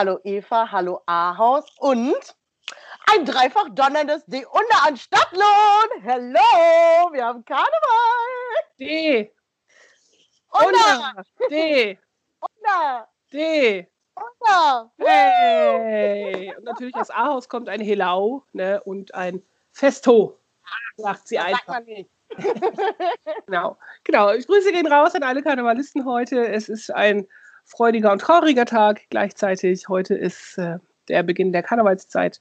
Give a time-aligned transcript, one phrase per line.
[0.00, 2.34] Hallo Eva, hallo Ahaus und
[3.12, 6.02] ein dreifach donnerndes D unter an Stadtlohn.
[6.02, 7.68] Hello, wir haben Karneval.
[8.78, 9.30] D.
[10.48, 11.98] Unter, D.
[12.40, 13.88] unter, D.
[14.14, 14.90] unter.
[14.96, 16.54] Hey.
[16.56, 20.38] Und natürlich aus Ahaus kommt ein Helau ne, und ein Festo,
[20.96, 21.74] sagt sie Das sagt einfach.
[21.74, 22.10] man nicht.
[23.44, 23.76] Genau.
[24.04, 24.32] genau.
[24.32, 26.48] Ich grüße gehen raus an alle Karnevalisten heute.
[26.48, 27.28] Es ist ein
[27.64, 29.88] freudiger und trauriger Tag gleichzeitig.
[29.88, 32.40] Heute ist äh, der Beginn der Karnevalszeit.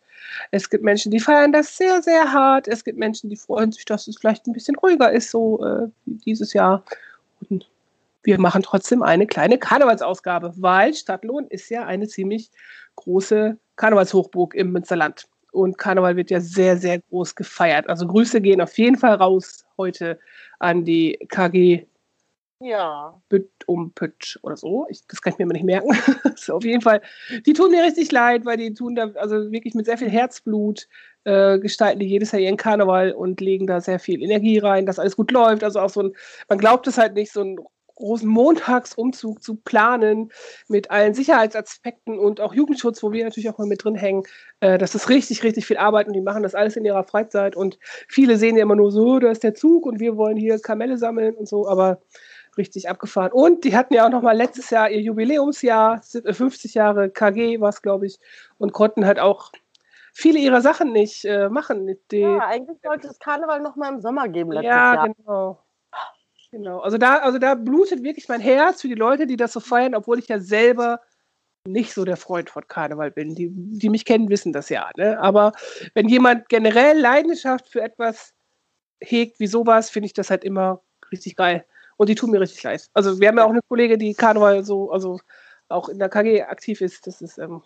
[0.52, 2.68] Es gibt Menschen, die feiern das sehr, sehr hart.
[2.68, 5.88] Es gibt Menschen, die freuen sich, dass es vielleicht ein bisschen ruhiger ist, so äh,
[6.06, 6.84] dieses Jahr.
[7.50, 7.70] Und
[8.24, 12.52] wir machen trotzdem eine kleine Karnevalsausgabe, weil Stadtlohn ist ja eine ziemlich
[12.96, 15.28] große Karnevalshochburg im Münsterland.
[15.52, 17.90] Und Karneval wird ja sehr, sehr groß gefeiert.
[17.90, 20.20] Also Grüße gehen auf jeden Fall raus heute
[20.60, 21.86] an die KG
[22.62, 23.22] Ja.
[23.30, 24.86] Bütt um Pütsch oder so.
[24.90, 25.92] Ich, das kann ich mir immer nicht merken.
[26.36, 27.02] so, auf jeden Fall.
[27.46, 30.88] Die tun mir richtig leid, weil die tun da also wirklich mit sehr viel Herzblut
[31.24, 35.00] äh, gestalten die jedes Jahr ihren Karneval und legen da sehr viel Energie rein, dass
[35.00, 35.64] alles gut läuft.
[35.64, 36.14] Also auch so ein,
[36.50, 37.60] man glaubt es halt nicht, so einen
[37.96, 40.32] großen Montagsumzug zu planen
[40.68, 44.24] mit allen Sicherheitsaspekten und auch Jugendschutz, wo wir natürlich auch mal mit drin hängen.
[44.62, 47.56] Äh, das ist richtig, richtig viel Arbeit und die machen das alles in ihrer Freizeit
[47.56, 50.60] und viele sehen ja immer nur so, da ist der Zug und wir wollen hier
[50.60, 52.02] Kamelle sammeln und so, aber
[52.60, 53.32] richtig abgefahren.
[53.32, 57.70] Und die hatten ja auch noch mal letztes Jahr ihr Jubiläumsjahr, 50 Jahre KG war
[57.70, 58.20] es, glaube ich,
[58.60, 59.52] und konnten halt auch
[60.14, 61.98] viele ihrer Sachen nicht äh, machen.
[62.12, 65.10] Die, ja, eigentlich sollte es Karneval noch mal im Sommer geben letztes ja, Jahr.
[65.10, 65.60] genau.
[66.52, 66.80] Genau.
[66.80, 69.94] Also da, also da blutet wirklich mein Herz für die Leute, die das so feiern,
[69.94, 71.00] obwohl ich ja selber
[71.68, 73.36] nicht so der Freund von Karneval bin.
[73.36, 74.90] Die, die mich kennen, wissen das ja.
[74.98, 75.20] Ne?
[75.20, 75.54] Aber
[75.94, 78.34] wenn jemand generell Leidenschaft für etwas
[79.00, 80.82] hegt wie sowas, finde ich das halt immer
[81.12, 81.66] richtig geil.
[82.00, 82.90] Und die tun mir richtig leid.
[82.94, 85.20] Also wir haben ja auch eine Kollegin, die Karneval so, also
[85.68, 87.06] auch in der KG aktiv ist.
[87.06, 87.62] Das ist, ähm,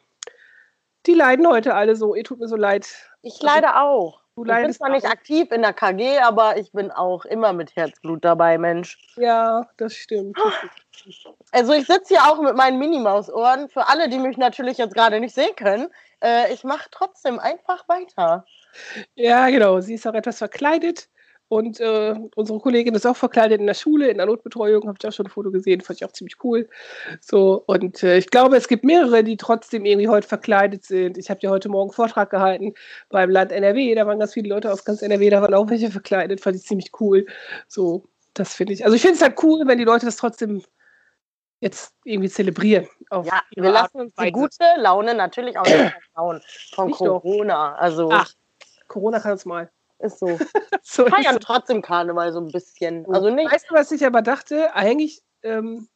[1.06, 2.16] die leiden heute alle so.
[2.16, 2.88] Ihr tut mir so leid.
[3.22, 4.22] Ich leide auch.
[4.36, 7.54] Du Ich bin leidest zwar nicht aktiv in der KG, aber ich bin auch immer
[7.54, 8.98] mit Herzblut dabei, Mensch.
[9.18, 10.36] Ja, das stimmt.
[11.52, 13.70] Also ich sitze hier auch mit meinen Minimaus-Ohren.
[13.70, 15.90] Für alle, die mich natürlich jetzt gerade nicht sehen können,
[16.24, 18.46] äh, ich mache trotzdem einfach weiter.
[19.14, 19.80] Ja, genau.
[19.80, 21.08] Sie ist auch etwas verkleidet.
[21.54, 25.08] Und äh, unsere Kollegin ist auch verkleidet in der Schule, in der Notbetreuung, habe ich
[25.08, 26.68] auch schon ein Foto gesehen, fand ich auch ziemlich cool.
[27.22, 31.16] So, und äh, ich glaube, es gibt mehrere, die trotzdem irgendwie heute verkleidet sind.
[31.20, 32.74] Ich habe ja heute Morgen einen Vortrag gehalten
[33.10, 35.92] beim Land NRW, da waren ganz viele Leute aus ganz NRW, da waren auch welche
[35.92, 37.28] verkleidet, fand ich ziemlich cool.
[37.68, 38.84] So, das finde ich.
[38.84, 40.64] Also ich finde es halt cool, wenn die Leute das trotzdem
[41.60, 42.88] jetzt irgendwie zelebrieren.
[43.12, 46.42] Ja, wir lassen uns die gute Laune natürlich auch nicht versauen
[46.74, 46.92] von.
[46.92, 47.76] Corona.
[47.76, 48.32] Also Ach,
[48.88, 49.70] Corona kann uns mal.
[50.04, 50.38] Ist so.
[50.86, 51.46] So ist Feiern es.
[51.46, 53.06] trotzdem Karneval so ein bisschen.
[53.14, 53.50] Also nicht.
[53.52, 54.76] Weißt du, was ich aber dachte?
[54.76, 55.88] Eigentlich, ähm,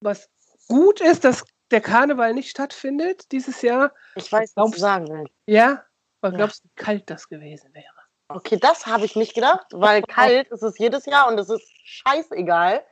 [0.00, 0.30] was
[0.68, 3.92] gut ist, dass der Karneval nicht stattfindet dieses Jahr.
[4.14, 5.34] Ich weiß, was glaubst- du sagen willst.
[5.46, 5.84] Ja,
[6.22, 6.38] weil Ja.
[6.38, 7.84] glaubst du, wie kalt das gewesen wäre?
[8.28, 11.62] Okay, das habe ich nicht gedacht, weil kalt ist es jedes Jahr und es ist
[11.84, 12.82] scheißegal.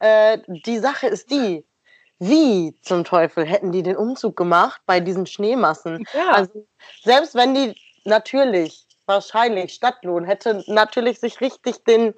[0.00, 1.64] Äh, die Sache ist die,
[2.18, 6.04] wie zum Teufel hätten die den Umzug gemacht bei diesen Schneemassen?
[6.12, 6.66] Ja, Also
[7.02, 12.14] selbst wenn die natürlich, wahrscheinlich Stadtlohn hätte natürlich sich richtig den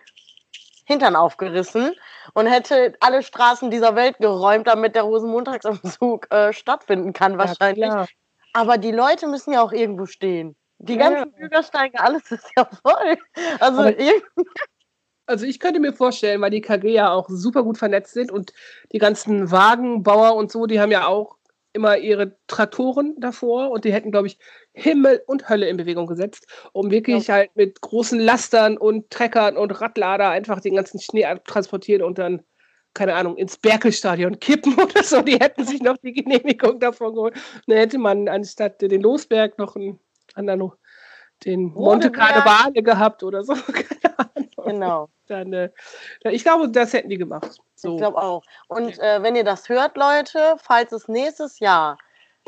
[0.86, 1.94] Hintern aufgerissen
[2.34, 7.86] und hätte alle Straßen dieser Welt geräumt, damit der Rosenmontagsumzug äh, stattfinden kann wahrscheinlich.
[7.86, 8.06] Ja.
[8.52, 10.54] Aber die Leute müssen ja auch irgendwo stehen.
[10.78, 13.16] Die Ja, ganzen Bürgersteige, alles ist ja voll.
[13.60, 13.84] Also
[15.26, 18.52] Also ich könnte mir vorstellen, weil die KG ja auch super gut vernetzt sind und
[18.92, 21.38] die ganzen Wagenbauer und so, die haben ja auch
[21.72, 24.38] immer ihre Traktoren davor und die hätten, glaube ich,
[24.75, 29.81] Himmel und Hölle in Bewegung gesetzt, um wirklich halt mit großen Lastern und Treckern und
[29.81, 32.43] Radlader einfach den ganzen Schnee transportieren und dann,
[32.93, 35.23] keine Ahnung, ins Berkelstadion kippen oder so.
[35.23, 37.35] Die hätten sich noch die Genehmigung davon geholt.
[37.67, 40.00] Dann hätte man anstatt den Losberg noch einen
[40.35, 40.73] anderen,
[41.44, 42.11] den Monte.
[42.11, 43.55] Carnevale gehabt oder so.
[43.73, 44.35] Keine Ahnung
[44.65, 45.09] genau.
[45.26, 45.71] dann, äh,
[46.31, 47.59] ich glaube, das hätten die gemacht.
[47.75, 47.93] So.
[47.93, 48.43] Ich glaube auch.
[48.69, 51.99] Und äh, wenn ihr das hört, Leute, falls es nächstes Jahr,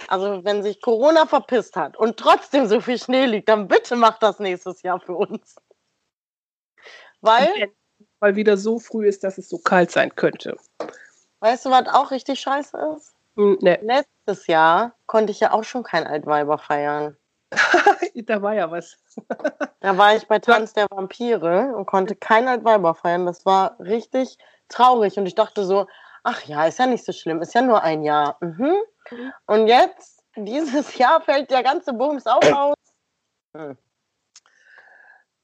[0.08, 4.22] also wenn sich Corona verpisst hat und trotzdem so viel Schnee liegt, dann bitte macht
[4.22, 5.56] das nächstes Jahr für uns.
[7.20, 7.72] Weil,
[8.20, 10.56] Weil wieder so früh ist, dass es so kalt sein könnte.
[11.40, 13.14] weißt du, was auch richtig scheiße ist?
[13.36, 17.16] Hm, ne, Letztes Jahr konnte ich ja auch schon kein Altweiber feiern.
[18.14, 18.96] da war ja was.
[19.80, 23.24] Da war ich bei Tanz der Vampire und konnte kein Altweiber feiern.
[23.24, 24.36] Das war richtig
[24.68, 25.16] traurig.
[25.16, 25.86] Und ich dachte so,
[26.28, 27.40] Ach ja, ist ja nicht so schlimm.
[27.40, 28.36] Ist ja nur ein Jahr.
[28.40, 28.74] Mhm.
[29.46, 32.74] Und jetzt, dieses Jahr fällt der ganze Bums auch aus.
[33.56, 33.78] Hm.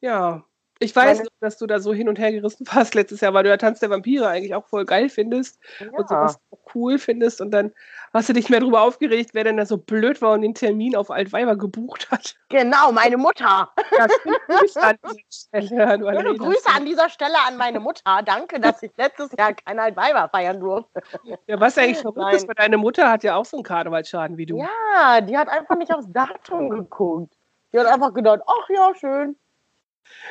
[0.00, 0.44] Ja,
[0.82, 3.32] ich weiß Meine- noch, dass du da so hin und her gerissen warst letztes Jahr,
[3.34, 6.06] weil du ja Tanz der Vampire eigentlich auch voll geil findest und Ja.
[6.08, 7.40] sowas auch cool findest.
[7.40, 7.72] Und dann
[8.12, 10.94] hast du dich mehr darüber aufgeregt, wer denn da so blöd war und den Termin
[10.96, 12.36] auf Altweiber gebucht hat.
[12.52, 13.70] Genau, meine Mutter.
[13.96, 14.06] Ja,
[14.46, 15.98] Grüße an dieser Stelle.
[15.98, 16.34] Du Schöne.
[16.36, 18.20] Grüße an dieser Stelle an meine Mutter.
[18.26, 21.00] Danke, dass ich letztes Jahr kein Altweiber feiern durfte.
[21.46, 24.44] Ja, was eigentlich verrückt ist, weil deine Mutter hat ja auch so einen Karnevalsschaden wie
[24.44, 24.58] du.
[24.58, 27.32] Ja, die hat einfach nicht aufs Datum geguckt.
[27.72, 29.34] Die hat einfach gedacht, ach ja, schön.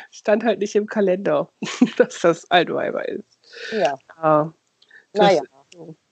[0.09, 1.49] Stand halt nicht im Kalender,
[1.97, 3.39] dass das Altweiber ist.
[3.71, 4.53] Ja, Ja.
[5.13, 5.41] Das- naja,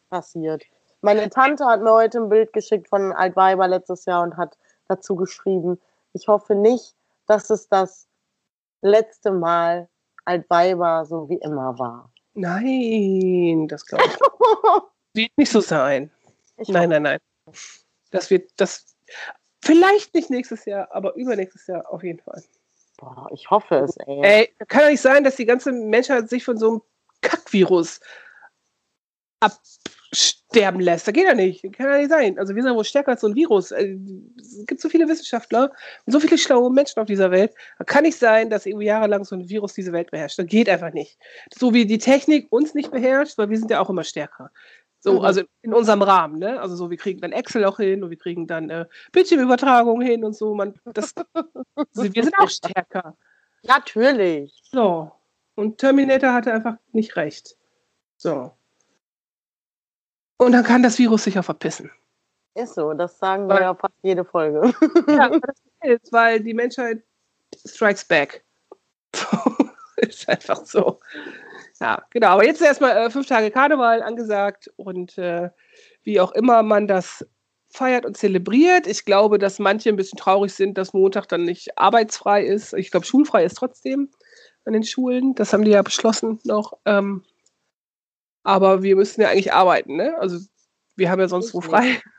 [0.09, 0.63] passiert.
[1.01, 4.57] Meine Tante hat mir heute ein Bild geschickt von Altweiber letztes Jahr und hat
[4.89, 5.79] dazu geschrieben,
[6.11, 6.93] ich hoffe nicht,
[7.25, 8.07] dass es das
[8.81, 9.87] letzte Mal
[10.25, 12.11] Altweiber so wie immer war.
[12.33, 14.19] Nein, das glaube ich
[15.13, 16.11] wird nicht so sein.
[16.57, 17.19] Ich Nein, nein, nein.
[18.11, 18.97] Das wird das
[19.63, 22.43] vielleicht nicht nächstes Jahr, aber übernächstes Jahr auf jeden Fall.
[22.99, 24.19] Boah, ich hoffe es, ey.
[24.21, 26.81] Ey, kann doch nicht sein, dass die ganze Menschheit sich von so einem
[27.21, 28.01] Kackvirus
[29.39, 31.07] absterben lässt.
[31.07, 31.63] Das geht ja nicht.
[31.73, 32.37] Kann ja nicht sein.
[32.37, 33.71] Also wir sind ja wohl stärker als so ein Virus.
[33.71, 33.95] Äh,
[34.37, 35.71] Es gibt so viele Wissenschaftler
[36.05, 37.53] und so viele schlaue Menschen auf dieser Welt.
[37.77, 40.39] Da kann nicht sein, dass irgendwie jahrelang so ein Virus diese Welt beherrscht.
[40.39, 41.17] Das geht einfach nicht.
[41.57, 44.51] So wie die Technik uns nicht beherrscht, weil wir sind ja auch immer stärker.
[45.01, 45.25] So, Mhm.
[45.25, 46.59] also in unserem Rahmen, ne?
[46.59, 50.25] Also so, wir kriegen dann Excel auch hin und wir kriegen dann äh, Bildschirmübertragung hin
[50.25, 50.53] und so.
[50.55, 51.13] Man, das,
[51.75, 53.15] also wir sind auch stärker.
[53.63, 54.61] Natürlich.
[54.71, 55.11] So.
[55.55, 57.55] Und Terminator hatte einfach nicht recht.
[58.17, 58.51] So.
[60.37, 61.91] Und dann kann das Virus sich auch verpissen.
[62.55, 64.73] Ist so, das sagen wir Weil- ja fast jede Folge.
[65.07, 67.03] Ja, aber das ist, weil die Menschheit
[67.65, 68.43] strikes back.
[69.97, 70.99] ist einfach so.
[71.79, 72.27] Ja, genau.
[72.29, 75.49] Aber jetzt erstmal äh, fünf Tage Karneval angesagt und äh,
[76.03, 77.25] wie auch immer man das
[77.71, 78.87] feiert und zelebriert.
[78.87, 82.73] Ich glaube, dass manche ein bisschen traurig sind, dass Montag dann nicht arbeitsfrei ist.
[82.73, 84.09] Ich glaube, schulfrei ist trotzdem
[84.65, 85.35] an den Schulen.
[85.35, 86.73] Das haben die ja beschlossen noch.
[86.85, 87.23] Ähm,
[88.43, 90.15] aber wir müssen ja eigentlich arbeiten, ne?
[90.19, 90.39] Also
[90.95, 92.01] wir haben ja sonst Ich wo frei.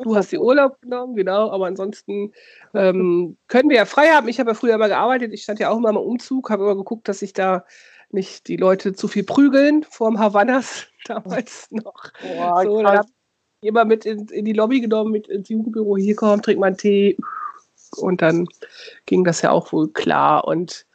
[0.00, 2.32] Du hast dir Urlaub genommen, genau, aber ansonsten
[2.72, 4.28] ähm, können wir ja frei haben.
[4.28, 6.76] Ich habe ja früher immer gearbeitet, ich stand ja auch immer im Umzug, habe immer
[6.76, 7.64] geguckt, dass sich da
[8.16, 12.10] nicht die Leute zu viel prügeln, vorm Havannas damals noch.
[12.20, 13.08] Boah, so, dann habe
[13.60, 16.66] ich immer mit in, in die Lobby genommen, mit ins Jugendbüro, hier komm, trink mal
[16.66, 17.16] einen Tee.
[17.98, 18.48] Und dann
[19.06, 20.44] ging das ja auch wohl klar.
[20.44, 20.86] Und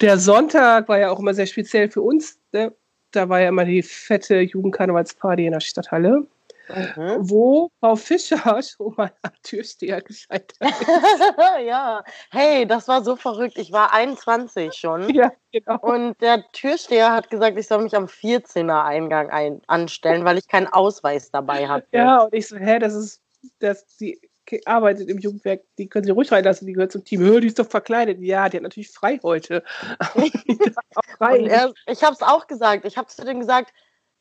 [0.00, 2.38] der Sonntag war ja auch immer sehr speziell für uns.
[2.52, 2.74] Ne?
[3.12, 6.26] Da war ja immer die fette Jugendkarnevalsparty in der Stadthalle,
[6.74, 7.30] Mhm.
[7.30, 10.86] wo Frau Fischer schon mal am Türsteher gescheitert ist.
[11.66, 13.58] ja, hey, das war so verrückt.
[13.58, 15.08] Ich war 21 schon.
[15.14, 15.78] ja, genau.
[15.80, 20.48] Und der Türsteher hat gesagt, ich soll mich am 14er Eingang ein anstellen, weil ich
[20.48, 21.88] keinen Ausweis dabei hatte.
[21.92, 23.22] Ja, und ich so, hä, das ist,
[23.58, 24.20] das, die
[24.66, 27.20] arbeitet im Jugendwerk, die können sie ruhig reinlassen, die gehört zum Team.
[27.20, 28.20] Hör, die ist doch verkleidet.
[28.20, 29.62] Ja, die hat natürlich frei heute.
[31.86, 32.84] Ich habe es auch gesagt.
[32.84, 33.72] Ich habe zu dem gesagt,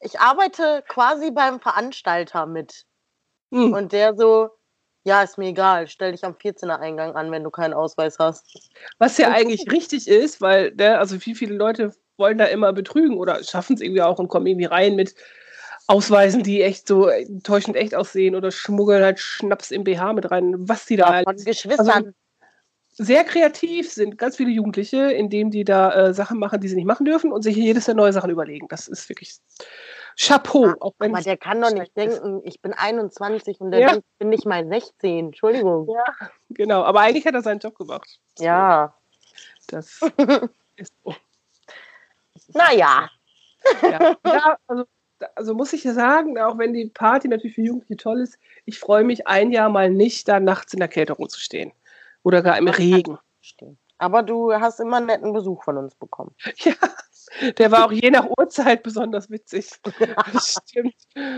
[0.01, 2.85] ich arbeite quasi beim Veranstalter mit.
[3.53, 3.73] Hm.
[3.73, 4.49] Und der so,
[5.03, 8.69] ja, ist mir egal, stell dich am 14er Eingang an, wenn du keinen Ausweis hast.
[8.97, 13.17] Was ja eigentlich richtig ist, weil, ne, also wie viele Leute wollen da immer betrügen
[13.17, 15.15] oder schaffen es irgendwie auch und kommen irgendwie rein mit
[15.87, 20.53] Ausweisen, die echt so enttäuschend echt aussehen oder schmuggeln halt Schnaps im BH mit rein,
[20.69, 22.13] was die da Ja, von halt Geschwistern.
[22.91, 26.85] sehr kreativ sind, ganz viele Jugendliche, indem die da äh, Sachen machen, die sie nicht
[26.85, 28.67] machen dürfen und sich jedes Jahr neue Sachen überlegen.
[28.69, 29.37] Das ist wirklich
[30.21, 30.73] Chapeau.
[30.79, 33.89] Auch wenn aber der kann doch nicht denken, ich bin 21 und der Ja.
[33.91, 35.27] denkt, ich bin nicht mal 16.
[35.27, 35.87] Entschuldigung.
[35.89, 36.83] Ja, genau.
[36.83, 38.19] Aber eigentlich hat er seinen Job gemacht.
[38.39, 38.93] Ja.
[39.67, 40.01] Das
[40.75, 41.15] ist so.
[42.53, 43.09] Naja.
[43.81, 44.85] Ja, ja also,
[45.35, 48.79] also muss ich ja sagen, auch wenn die Party natürlich für Jugendliche toll ist, ich
[48.79, 51.71] freue mich ein Jahr mal nicht, da nachts in der Kälte rumzustehen.
[52.23, 53.17] Oder gar im Regen.
[53.97, 56.35] Aber du hast immer einen netten Besuch von uns bekommen.
[56.57, 56.73] Ja,
[57.57, 59.69] der war auch je nach Uhrzeit besonders witzig.
[60.33, 60.95] Das stimmt.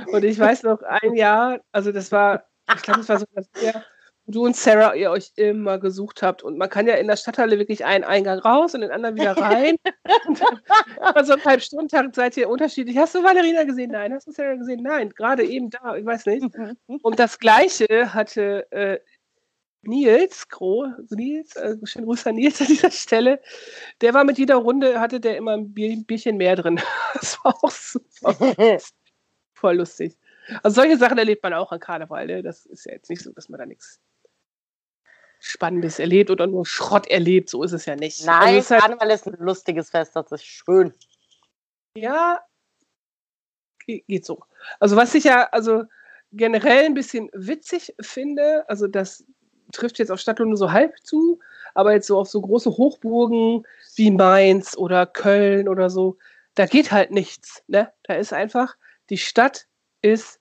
[0.08, 2.46] Und ich weiß noch, ein Jahr, also das war,
[2.76, 3.84] ich glaube, es war so das Jahr,
[4.26, 6.44] wo du und Sarah ihr euch immer gesucht habt.
[6.44, 9.36] Und man kann ja in der Stadthalle wirklich einen Eingang raus und den anderen wieder
[9.38, 9.76] rein.
[11.16, 12.98] und so ein halb Stundentag seid ihr unterschiedlich.
[12.98, 13.92] Hast du Valerina gesehen?
[13.92, 14.14] Nein.
[14.14, 14.82] Hast du Sarah gesehen?
[14.84, 15.10] Nein.
[15.10, 16.46] Gerade eben da, ich weiß nicht.
[16.88, 19.00] Und das Gleiche hatte äh,
[19.84, 23.42] Nils Groh, Nils, äh, schönen Gruß an Nils an dieser Stelle.
[24.02, 26.80] Der war mit jeder Runde, hatte der immer ein Bier, Bierchen mehr drin.
[27.14, 28.34] Das war auch super,
[29.54, 30.18] voll lustig.
[30.62, 32.26] Also solche Sachen erlebt man auch an Karneval.
[32.28, 32.44] Ne?
[32.44, 34.00] Das ist ja jetzt nicht so, dass man da nichts
[35.40, 37.50] Spannendes erlebt oder nur Schrott erlebt.
[37.50, 38.28] So ist es ja nicht.
[38.28, 40.94] Also Nein, es ist halt, Karneval ist ein lustiges Fest, das ist schön.
[41.96, 42.40] ja,
[43.86, 44.40] Ge geht so.
[44.80, 45.84] Also was ich ja, also
[46.32, 49.26] generell ein bisschen witzig finde, also das
[49.74, 51.40] trifft jetzt auf Stadtlohn nur so halb zu,
[51.74, 53.66] aber jetzt so auf so große Hochburgen
[53.96, 56.18] wie Mainz oder Köln oder so,
[56.56, 57.64] da geht halt nichts.
[57.68, 57.92] Ne?
[58.04, 58.76] Da ist einfach,
[59.10, 59.68] die Stadt
[60.02, 60.40] ist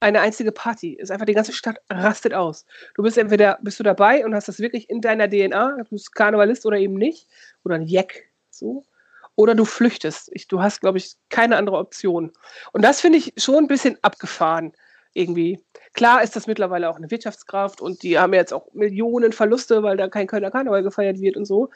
[0.00, 0.94] eine einzige Party.
[0.94, 2.64] Ist einfach die ganze Stadt rastet aus.
[2.94, 6.14] Du bist entweder bist du dabei und hast das wirklich in deiner DNA, du bist
[6.14, 7.28] Karnevalist oder eben nicht,
[7.64, 8.84] oder ein Jack, so.
[9.36, 10.30] Oder du flüchtest.
[10.32, 12.32] Ich, du hast, glaube ich, keine andere Option.
[12.72, 14.72] Und das finde ich schon ein bisschen abgefahren
[15.12, 15.64] irgendwie.
[15.92, 19.96] Klar ist das mittlerweile auch eine Wirtschaftskraft und die haben jetzt auch Millionen Verluste, weil
[19.96, 21.70] da kein Kölner Karneval gefeiert wird und so.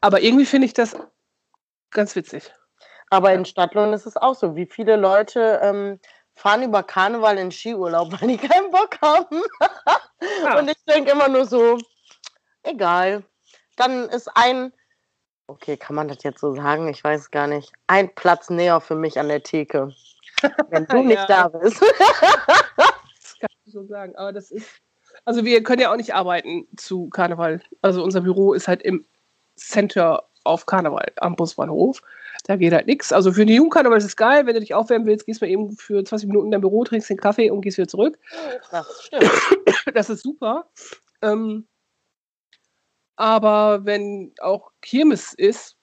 [0.00, 0.96] Aber irgendwie finde ich das
[1.90, 2.52] ganz witzig.
[3.10, 4.56] Aber in Stadtlohn ist es auch so.
[4.56, 5.98] Wie viele Leute ähm,
[6.34, 9.42] fahren über Karneval in Skiurlaub, weil die keinen Bock haben.
[10.42, 10.58] Ja.
[10.58, 11.78] Und ich denke immer nur so,
[12.62, 13.24] egal.
[13.76, 14.72] Dann ist ein,
[15.46, 16.88] okay, kann man das jetzt so sagen?
[16.88, 17.72] Ich weiß es gar nicht.
[17.86, 19.94] Ein Platz näher für mich an der Theke.
[20.70, 21.26] Wenn du nicht Ja.
[21.26, 21.82] da bist.
[23.20, 24.16] Das kann ich so sagen.
[24.16, 24.68] Aber das ist.
[25.24, 27.60] Also wir können ja auch nicht arbeiten zu Karneval.
[27.82, 29.04] Also unser Büro ist halt im
[29.56, 32.00] Center auf Karneval am Busbahnhof.
[32.44, 33.12] Da geht halt nichts.
[33.12, 34.46] Also für den Jugendkarneval ist es geil.
[34.46, 36.84] Wenn du dich aufwärmen willst, gehst du mal eben für 20 Minuten in dein Büro,
[36.84, 38.18] trinkst den Kaffee und gehst wieder zurück.
[38.70, 39.30] Das stimmt.
[39.94, 40.68] Das ist super.
[41.22, 41.66] Ähm,
[43.16, 45.76] aber wenn auch Kirmes ist,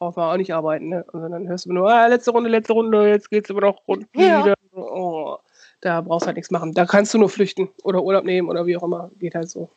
[0.00, 0.88] braucht man auch nicht arbeiten.
[0.88, 1.04] Ne?
[1.12, 4.06] Also dann hörst du nur, ah, letzte Runde, letzte Runde, jetzt geht's aber noch rund
[4.16, 4.44] Ja.
[4.44, 4.54] wieder.
[4.72, 5.36] Oh,
[5.82, 6.72] da brauchst du halt nichts machen.
[6.72, 9.10] Da kannst du nur flüchten oder Urlaub nehmen oder wie auch immer.
[9.20, 9.68] Geht halt so.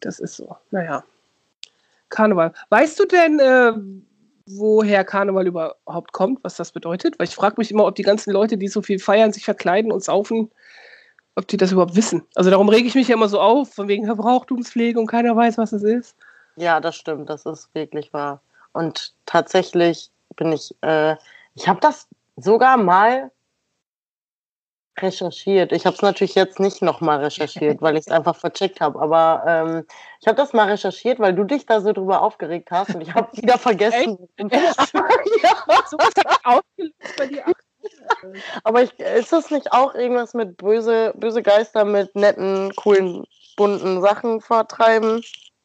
[0.00, 0.56] Das ist so.
[0.70, 1.04] Naja.
[2.10, 2.52] Karneval.
[2.68, 3.72] Weißt du denn, äh,
[4.46, 7.18] woher Karneval überhaupt kommt, was das bedeutet?
[7.18, 9.92] Weil ich frage mich immer, ob die ganzen Leute, die so viel feiern, sich verkleiden
[9.92, 10.50] und saufen,
[11.36, 12.26] ob die das überhaupt wissen.
[12.34, 15.58] Also darum rege ich mich ja immer so auf, von wegen Verbrauchtumspflege und keiner weiß,
[15.58, 16.16] was es ist.
[16.56, 17.30] Ja, das stimmt.
[17.30, 18.40] Das ist wirklich wahr.
[18.74, 21.16] Und tatsächlich bin ich, äh,
[21.54, 23.30] ich habe das sogar mal
[24.98, 25.72] recherchiert.
[25.72, 29.00] Ich habe es natürlich jetzt nicht nochmal recherchiert, weil ich es einfach vercheckt habe.
[29.00, 29.86] Aber ähm,
[30.20, 33.12] ich habe das mal recherchiert, weil du dich da so drüber aufgeregt hast und ich
[33.14, 34.28] habe wieder vergessen.
[34.38, 34.72] ja,
[38.62, 43.24] aber ich, ist das nicht auch irgendwas mit böse, böse Geister mit netten, coolen,
[43.56, 45.22] bunten Sachen vertreiben?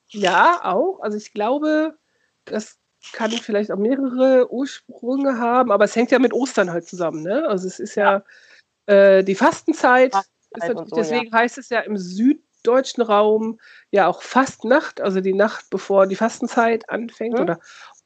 [0.10, 1.00] Ja, auch.
[1.02, 1.98] Also ich glaube,
[2.46, 2.79] das
[3.14, 7.24] kann vielleicht auch mehrere Ursprünge haben, aber es hängt ja mit Ostern halt zusammen.
[7.24, 7.48] Ne?
[7.48, 8.24] Also es ist ja,
[8.86, 10.14] äh, die Fastenzeit.
[10.14, 13.60] Fastenzeit so, deswegen heißt es ja im süddeutschen Raum
[13.92, 17.36] ja auch Fastnacht, also die Nacht, bevor die Fastenzeit anfängt.
[17.36, 17.42] Mhm.
[17.42, 17.60] Oder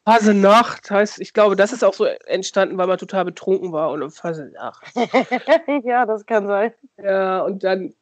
[0.06, 4.12] Fasenacht heißt, ich glaube, das ist auch so entstanden, weil man total betrunken war und
[4.12, 4.84] Fasenacht.
[5.86, 6.74] ja, das kann sein.
[6.98, 7.94] Ja, und dann,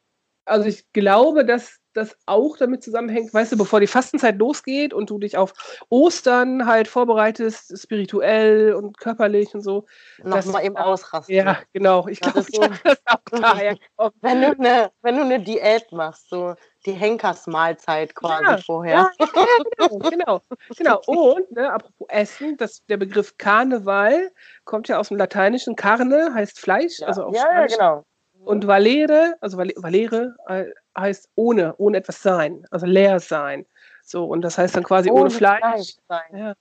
[0.44, 5.10] also ich glaube, dass das auch damit zusammenhängt, weißt du, bevor die Fastenzeit losgeht und
[5.10, 5.52] du dich auf
[5.88, 9.84] Ostern halt vorbereitest, spirituell und körperlich und so.
[10.22, 11.34] Nochmal eben ausrasten.
[11.34, 12.06] Ja, genau.
[12.08, 13.18] Ich Das glaube, ist so- das auch
[13.66, 14.14] daher kommt.
[14.20, 16.54] Wenn du eine, wenn du eine Diät machst, so
[16.86, 18.94] die Henkersmahlzeit quasi Ja, vorher.
[18.94, 19.46] Ja, ja,
[19.98, 20.42] genau, genau,
[20.76, 21.00] genau.
[21.06, 24.30] Und, ne, apropos Essen, das, der Begriff Karneval
[24.64, 25.76] kommt ja aus dem Lateinischen.
[25.76, 27.72] Carne heißt Fleisch, Ja, also auf ja, ja, Spanisch.
[27.76, 28.04] genau.
[28.44, 30.64] Und Valere, also Vale- Valere äh,
[30.96, 33.66] heißt ohne, ohne etwas sein, also leer sein.
[34.04, 35.94] So, und das heißt dann quasi ohne, Fleisch.
[36.08, 36.36] sein.
[36.36, 36.54] Ja.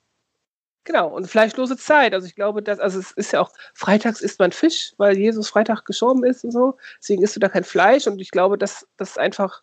[0.83, 2.13] Genau, und fleischlose Zeit.
[2.13, 5.49] Also ich glaube, dass, also es ist ja auch, freitags isst man Fisch, weil Jesus
[5.49, 6.77] Freitag gestorben ist und so.
[6.99, 8.07] Deswegen isst du da kein Fleisch.
[8.07, 9.61] Und ich glaube, dass das einfach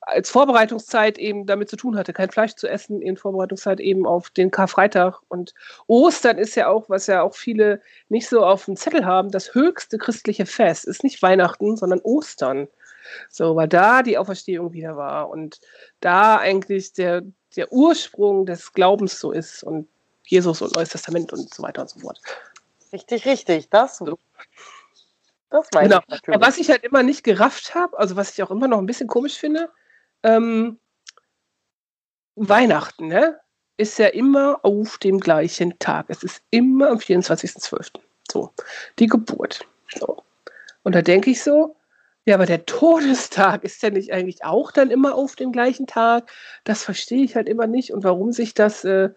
[0.00, 4.30] als Vorbereitungszeit eben damit zu tun hatte, kein Fleisch zu essen, in Vorbereitungszeit eben auf
[4.30, 5.20] den Karfreitag.
[5.28, 5.52] Und
[5.86, 9.54] Ostern ist ja auch, was ja auch viele nicht so auf dem Zettel haben, das
[9.54, 10.86] höchste christliche Fest.
[10.86, 12.68] Ist nicht Weihnachten, sondern Ostern.
[13.30, 15.60] So, weil da die Auferstehung wieder war und
[16.00, 17.22] da eigentlich der,
[17.56, 19.88] der Ursprung des Glaubens so ist und
[20.26, 22.20] Jesus und Neues Testament und so weiter und so fort.
[22.92, 23.68] Richtig, richtig.
[23.70, 24.18] Das, So.
[25.50, 26.00] das weiß Genau.
[26.00, 26.36] ich natürlich.
[26.36, 28.86] Aber was ich halt immer nicht gerafft habe, also was ich auch immer noch ein
[28.86, 29.70] bisschen komisch finde,
[30.22, 30.78] ähm,
[32.36, 33.40] Weihnachten, ne?
[33.76, 36.06] Ist ja immer auf dem gleichen Tag.
[36.08, 37.90] Es ist immer am 24.12.
[38.30, 38.52] So,
[38.98, 39.60] die Geburt.
[39.98, 40.22] So.
[40.82, 41.76] Und da denke ich so,
[42.28, 46.30] ja, aber der Todestag ist ja nicht eigentlich auch dann immer auf dem gleichen Tag.
[46.64, 47.90] Das verstehe ich halt immer nicht.
[47.94, 49.08] Und warum sich das äh,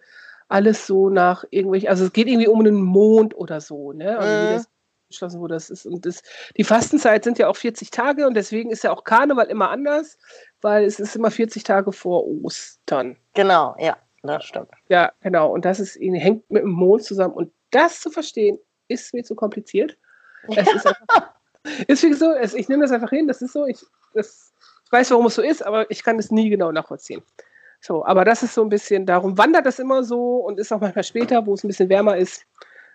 [0.48, 4.18] alles so nach irgendwelchen, also es geht irgendwie um einen Mond oder so, ne?
[4.18, 4.50] Also wie Mhm.
[4.50, 4.68] das
[5.08, 5.84] beschlossen wurde, das ist.
[5.84, 6.22] Und das,
[6.56, 10.16] die Fastenzeit sind ja auch 40 Tage und deswegen ist ja auch Karneval immer anders,
[10.62, 13.18] weil es ist immer 40 Tage vor Ostern.
[13.34, 14.70] Genau, ja, das stimmt.
[14.88, 15.52] Ja, genau.
[15.52, 17.34] Und das ist, hängt mit dem Mond zusammen.
[17.34, 19.98] Und das zu verstehen, ist mir zu kompliziert.
[20.56, 21.34] Es ist einfach,
[21.86, 23.78] ist wie so, ich nehme das einfach hin, das ist so, ich,
[24.14, 24.52] das,
[24.84, 27.22] ich weiß, warum es so ist, aber ich kann es nie genau nachvollziehen.
[27.80, 30.80] So, aber das ist so ein bisschen, darum wandert das immer so und ist auch
[30.80, 32.46] manchmal später, wo es ein bisschen wärmer ist.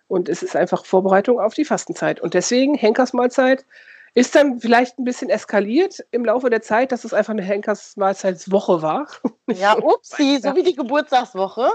[0.07, 2.21] Und es ist einfach Vorbereitung auf die Fastenzeit.
[2.21, 3.65] Und deswegen Henkersmahlzeit
[4.13, 8.81] ist dann vielleicht ein bisschen eskaliert im Laufe der Zeit, dass es einfach eine Henkersmahlzeitswoche
[8.81, 9.07] war.
[9.53, 11.69] Ja, upsi, so wie die Geburtstagswoche.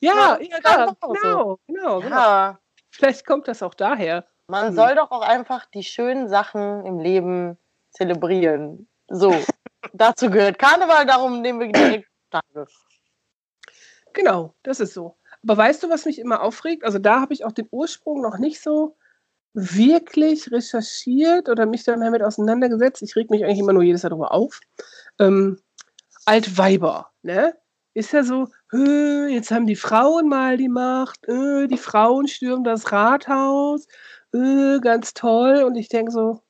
[0.00, 2.00] Ja, Ja, ja, genau, genau, genau.
[2.02, 2.58] Ja,
[2.90, 4.24] Vielleicht kommt das auch daher.
[4.48, 4.74] Man Hm.
[4.74, 7.58] soll doch auch einfach die schönen Sachen im Leben
[7.90, 8.88] zelebrieren.
[9.08, 9.30] So,
[9.92, 12.66] dazu gehört Karneval, darum nehmen wir direkt Tage.
[14.12, 15.16] Genau, das ist so.
[15.42, 16.84] Aber weißt du, was mich immer aufregt?
[16.84, 18.96] Also da habe ich auch den Ursprung noch nicht so
[19.52, 23.02] wirklich recherchiert oder mich damit auseinandergesetzt.
[23.02, 24.60] Ich reg mich eigentlich immer nur jedes Jahr darüber auf.
[25.18, 25.60] Ähm,
[26.24, 27.54] Altweiber, ne?
[27.94, 32.64] Ist ja so, "Hö, jetzt haben die Frauen mal die Macht, äh, die Frauen stürmen
[32.64, 33.86] das Rathaus,
[34.32, 35.62] äh, ganz toll.
[35.62, 36.42] Und ich denke so,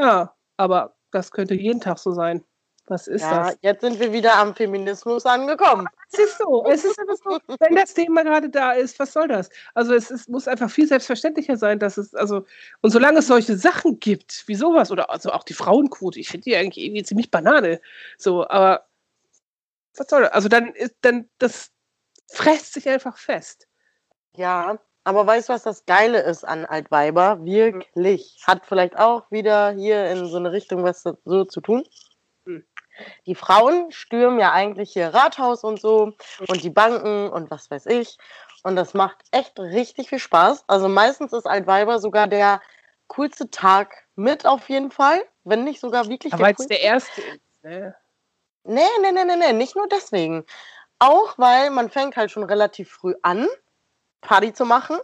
[0.00, 2.44] ja, aber das könnte jeden Tag so sein.
[2.86, 3.58] Was ist Ja, das?
[3.60, 5.86] jetzt sind wir wieder am Feminismus angekommen.
[6.10, 6.64] Es ist so.
[6.66, 9.50] Es ist so, wenn das Thema gerade da ist, was soll das?
[9.74, 12.46] Also es ist, muss einfach viel selbstverständlicher sein, dass es, also,
[12.80, 16.44] und solange es solche Sachen gibt, wie sowas, oder also auch die Frauenquote, ich finde
[16.44, 17.80] die eigentlich irgendwie ziemlich Banane.
[18.16, 18.86] So, aber
[19.96, 20.32] was soll das?
[20.32, 21.70] Also dann ist, dann, das
[22.32, 23.68] fräst sich einfach fest.
[24.34, 27.42] Ja, aber weißt du, was das Geile ist an Altweiber?
[27.42, 28.38] Wirklich.
[28.46, 31.82] Hat vielleicht auch wieder hier in so eine Richtung was so- zu tun.
[32.44, 32.64] Hm.
[33.26, 36.12] Die Frauen stürmen ja eigentlich hier Rathaus und so
[36.46, 38.18] und die Banken und was weiß ich.
[38.64, 40.64] Und das macht echt richtig viel Spaß.
[40.66, 42.60] Also meistens ist Altweiber sogar der
[43.06, 45.24] coolste Tag mit auf jeden Fall.
[45.44, 46.74] Wenn nicht sogar wirklich Aber jetzt coolste.
[46.74, 47.94] der erste ist, ne?
[48.64, 50.44] Nee, nee, nee, nee, nee, nicht nur deswegen.
[50.98, 53.46] Auch weil man fängt halt schon relativ früh an,
[54.20, 54.98] Party zu machen.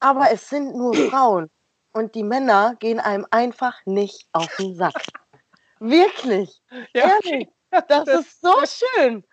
[0.00, 1.50] Aber es sind nur Frauen.
[1.92, 5.02] Und die Männer gehen einem einfach nicht auf den Sack.
[5.80, 6.60] Wirklich.
[6.92, 7.48] Ja, Ehrlich.
[7.88, 9.24] Das ist so schön.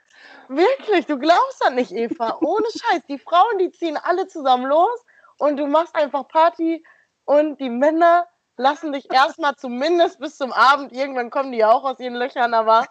[0.48, 2.38] Wirklich, du glaubst das nicht, Eva.
[2.42, 3.04] Ohne Scheiß.
[3.08, 5.06] Die Frauen, die ziehen alle zusammen los
[5.38, 6.84] und du machst einfach Party
[7.26, 11.84] und die Männer lassen dich erstmal zumindest bis zum Abend, irgendwann kommen die ja auch
[11.84, 12.86] aus ihren Löchern, aber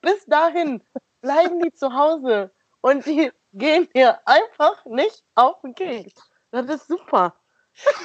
[0.00, 0.82] bis dahin
[1.20, 6.14] bleiben die zu Hause und die gehen dir einfach nicht auf den Keks.
[6.50, 7.34] Das ist super.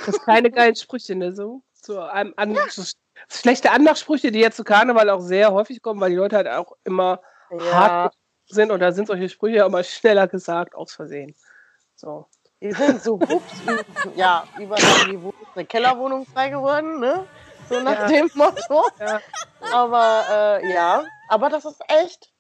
[0.06, 1.34] Das sind keine geilen Sprüche, ne?
[1.34, 2.84] So, so, an, an, so
[3.30, 6.76] schlechte Anmachsprüche, die jetzt zu Karneval auch sehr häufig kommen, weil die Leute halt auch
[6.84, 8.14] immer Ja, hart
[8.48, 11.34] sind und da sind solche Sprüche ja immer schneller gesagt, aus Versehen.
[11.96, 12.26] So.
[12.62, 13.62] die sind so hups,
[14.18, 17.26] ja, über eine Kellerwohnung frei geworden, ne?
[17.70, 18.08] So nach Ja.
[18.08, 18.84] dem Motto.
[19.00, 19.22] Ja.
[19.72, 22.33] Aber äh, ja, aber das ist echt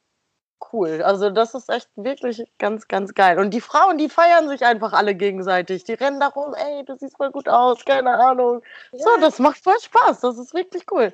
[0.71, 1.02] cool.
[1.04, 3.39] Also das ist echt wirklich ganz, ganz geil.
[3.39, 5.84] Und die Frauen, die feiern sich einfach alle gegenseitig.
[5.84, 8.62] Die rennen da rum, ey, du siehst voll gut aus, keine Ahnung.
[8.91, 10.21] So, das macht voll Spaß.
[10.21, 11.13] Das ist wirklich cool.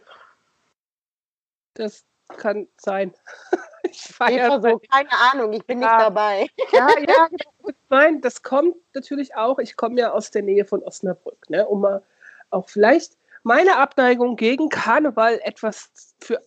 [1.74, 2.06] Das
[2.38, 3.14] kann sein.
[3.92, 5.88] Ich feiere so, keine Ahnung, ich bin Ja.
[5.88, 6.48] nicht dabei.
[6.74, 7.74] Ja, ja, genau.
[7.90, 9.58] Nein, das kommt natürlich auch.
[9.58, 12.04] Ich komme ja aus der Nähe von Osnabrück, ne, um mal
[12.52, 16.40] auch vielleicht meine Abneigung gegen Karneval etwas für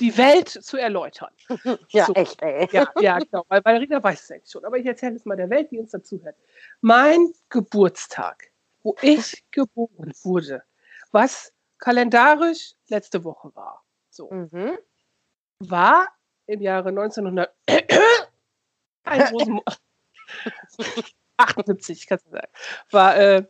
[0.00, 1.30] die Welt zu erläutern.
[1.90, 2.14] Ja, So.
[2.14, 2.68] echt, ey.
[2.72, 3.44] Ja, ja, genau.
[3.48, 4.64] Weil Marina weiß es eigentlich schon.
[4.64, 6.36] Aber ich erzähle es mal der Welt, die uns dazuhört.
[6.80, 8.50] Mein Geburtstag,
[8.82, 10.62] wo ich geboren wurde,
[11.12, 14.78] was kalendarisch letzte Woche war, so, Mhm.
[15.60, 16.08] war
[16.46, 17.52] im Jahre 1900
[19.04, 19.62] ein Rosenmo
[21.36, 22.48] 78, kannst du sagen,
[22.90, 23.44] war äh,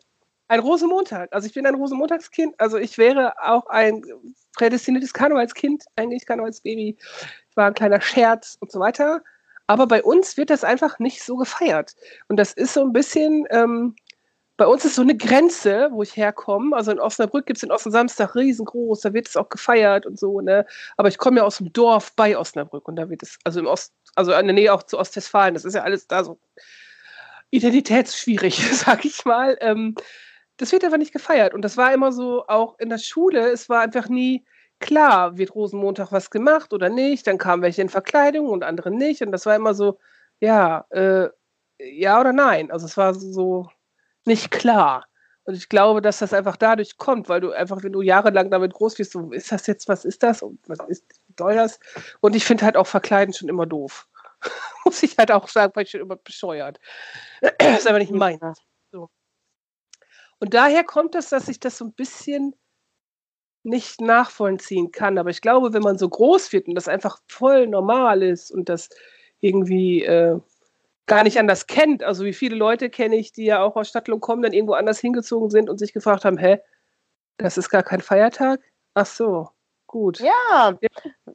[0.48, 1.32] ein Rosenmontag.
[1.32, 2.54] Also ich bin ein Rosenmontagskind.
[2.58, 4.02] Also ich wäre auch ein
[4.56, 6.96] prädestiniertes Karnevalskind, eigentlich Karnevalsbaby.
[7.50, 9.22] Ich war ein kleiner Scherz und so weiter.
[9.66, 11.94] Aber bei uns wird das einfach nicht so gefeiert.
[12.28, 13.94] Und das ist so ein bisschen, ähm,
[14.56, 16.74] bei uns ist so eine Grenze, wo ich herkomme.
[16.74, 20.40] Also in Osnabrück gibt es den Ostensamstag riesengroß, da wird es auch gefeiert und so,
[20.40, 20.66] ne?
[20.96, 23.66] Aber ich komme ja aus dem Dorf bei Osnabrück und da wird es, also im
[23.66, 26.40] Ost, also in der Nähe auch zu Ostwestfalen, das ist ja alles da so
[27.50, 29.56] identitätsschwierig, sag ich mal.
[29.60, 29.94] Ähm,
[30.58, 31.54] das wird einfach nicht gefeiert.
[31.54, 34.44] Und das war immer so, auch in der Schule, es war einfach nie
[34.80, 37.26] klar, wird Rosenmontag was gemacht oder nicht.
[37.26, 39.22] Dann kamen welche in Verkleidung und andere nicht.
[39.22, 39.98] Und das war immer so,
[40.40, 41.28] ja, äh,
[41.78, 42.70] ja oder nein.
[42.70, 43.68] Also es war so
[44.24, 45.06] nicht klar.
[45.44, 48.74] Und ich glaube, dass das einfach dadurch kommt, weil du einfach, wenn du jahrelang damit
[48.74, 51.04] groß wirst, so, ist das jetzt, was ist das und was ist,
[51.36, 51.80] das?
[52.20, 54.06] Und ich finde halt auch Verkleiden schon immer doof.
[54.84, 56.78] Muss ich halt auch sagen, weil ich schon immer bescheuert.
[57.40, 58.38] ist aber nicht mein.
[60.40, 62.54] Und daher kommt es, dass ich das so ein bisschen
[63.64, 65.18] nicht nachvollziehen kann.
[65.18, 68.68] Aber ich glaube, wenn man so groß wird und das einfach voll normal ist und
[68.68, 68.88] das
[69.40, 70.38] irgendwie äh,
[71.06, 74.20] gar nicht anders kennt, also wie viele Leute kenne ich, die ja auch aus Stadtlohn
[74.20, 76.58] kommen, dann irgendwo anders hingezogen sind und sich gefragt haben, hä,
[77.38, 78.60] das ist gar kein Feiertag?
[78.94, 79.48] Ach so,
[79.86, 80.20] gut.
[80.20, 80.76] Ja,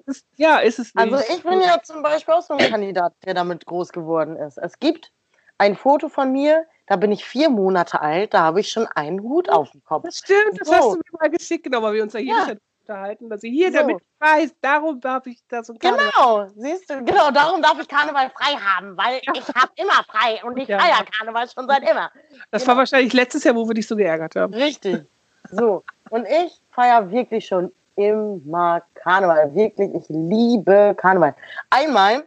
[0.06, 1.14] Ist, ja, ist es nicht.
[1.14, 4.58] also ich bin ja zum Beispiel auch so ein Kandidat, der damit groß geworden ist.
[4.58, 5.12] Es gibt
[5.58, 9.22] ein Foto von mir da bin ich vier Monate alt, da habe ich schon einen
[9.22, 10.04] Hut auf dem Kopf.
[10.04, 10.74] Das stimmt, das So.
[10.76, 12.54] hast du mir mal geschickt, genau, weil wir uns ja jedes Ja.
[12.82, 13.78] Unterhalten, dass ich hier So.
[13.78, 16.12] damit weiß, darum darf ich das und Karneval.
[16.14, 20.42] Genau, siehst du, genau, darum darf ich Karneval frei haben, weil ich habe immer frei
[20.44, 20.80] und ich Ja.
[20.80, 22.12] feiere Karneval schon seit immer.
[22.52, 22.72] Das Genau.
[22.72, 24.54] war wahrscheinlich letztes Jahr, wo wir dich so geärgert haben.
[24.54, 25.06] Richtig.
[25.50, 29.54] So, und ich feiere wirklich schon immer Karneval.
[29.56, 31.36] Wirklich, ich liebe Karneval.
[31.70, 32.26] Einmal,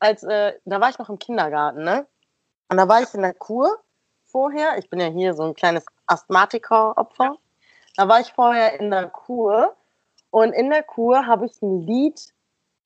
[0.00, 2.06] als, äh, da war ich noch im Kindergarten, ne?
[2.68, 3.78] Und da war ich in der Kur
[4.32, 4.78] vorher.
[4.78, 7.36] Ich bin ja hier so ein kleines Asthmatiker-Opfer.
[7.96, 9.76] Da war ich vorher in der Kur.
[10.30, 12.20] Und in der Kur habe ich ein Lied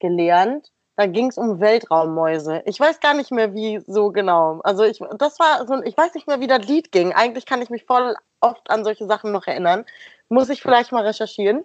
[0.01, 0.73] gelernt.
[0.97, 2.63] Da ging es um Weltraummäuse.
[2.65, 4.61] Ich weiß gar nicht mehr, wie so genau.
[4.65, 7.13] Also ich, das war so, ein- ich weiß nicht mehr, wie das Lied ging.
[7.13, 9.85] Eigentlich kann ich mich voll oft an solche Sachen noch erinnern.
[10.29, 11.63] Muss ich vielleicht mal recherchieren.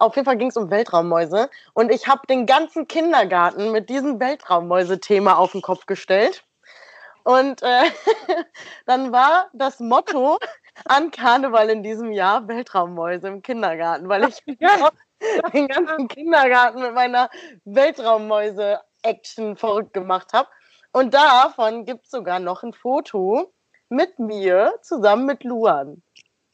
[0.00, 1.48] Auf jeden Fall ging es um Weltraummäuse.
[1.72, 6.44] Und ich habe den ganzen Kindergarten mit diesem Weltraummäuse-Thema auf den Kopf gestellt.
[7.28, 7.84] Und äh,
[8.86, 10.38] dann war das Motto
[10.86, 14.42] an Karneval in diesem Jahr Weltraummäuse im Kindergarten, weil ich
[15.52, 17.28] den ganzen Kindergarten mit meiner
[17.66, 20.48] Weltraummäuse-Action verrückt gemacht habe.
[20.92, 23.52] Und davon gibt es sogar noch ein Foto
[23.90, 26.02] mit mir zusammen mit Luan.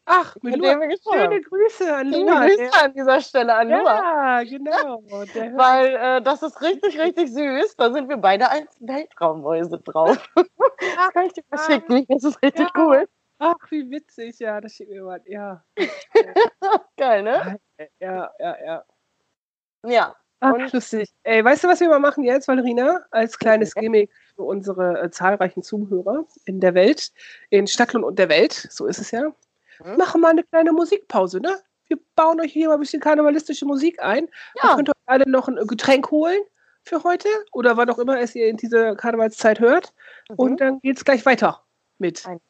[0.07, 0.93] Ach, mit haben.
[1.13, 2.49] Schöne Grüße an Liebe Luan.
[2.49, 3.71] Grüße an dieser Stelle an.
[3.71, 5.03] Ja, genau.
[5.35, 7.77] Der hört Weil äh, das ist richtig, richtig süß.
[7.77, 10.19] Da sind wir beide als Weltraummäuse drauf.
[10.37, 12.05] Das kann ich dir mal schicken.
[12.09, 12.83] Das ist richtig Ja.
[12.83, 13.09] cool.
[13.39, 15.27] Ach, wie witzig, ja, das schickt mir jemand.
[15.27, 15.65] Ja,
[16.97, 17.59] Geil, ne?
[18.01, 18.85] ja, ja, ja.
[19.87, 20.17] Ja.
[20.41, 21.11] Ach, Und- lustig.
[21.23, 23.05] Ey, weißt du, was wir mal machen jetzt, Valerina?
[23.11, 27.11] Als kleines Gimmick für unsere äh, zahlreichen Zuhörer in der Welt,
[27.51, 29.33] in Stadtlohn und der Welt, so ist es ja.
[29.83, 29.97] Mhm.
[29.97, 31.61] Machen mal eine kleine Musikpause, ne?
[31.89, 34.29] Wir bauen euch hier mal ein bisschen karnevalistische Musik ein.
[34.63, 36.41] Ja, könnt ihr euch alle noch ein Getränk holen
[36.83, 39.93] für heute oder wann auch immer es ihr in dieser Karnevalszeit hört.
[40.37, 40.57] Und mhm.
[40.57, 41.63] dann geht's gleich weiter
[41.99, 42.41] mit Ein-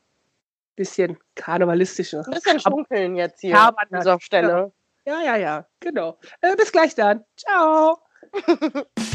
[0.77, 2.25] bisschen karnevalistischen.
[2.25, 4.73] ein bisschen schunkeln jetzt hier an dieser Stelle.
[5.07, 6.19] Ja, ja, ja, genau.
[6.41, 7.25] Äh, bis gleich dann.
[7.37, 7.99] Ciao.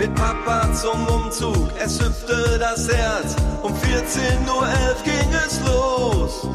[0.00, 3.36] Mit Papa zum Umzug, es hüpfte das Herz.
[3.62, 4.66] Um 14.11 Uhr
[5.04, 6.48] ging es los.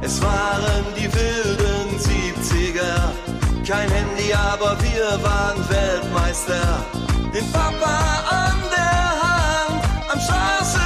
[0.00, 3.12] Es waren die wilden 70er.
[3.68, 6.86] Kein Handy, aber wir waren Weltmeister.
[7.34, 10.81] Den Papa an der Hand, am Straßenrand.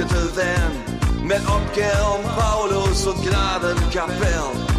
[0.00, 1.26] Stallonsgitte werden.
[1.26, 4.69] Mit Obker und Paulus und Gnadenkapell.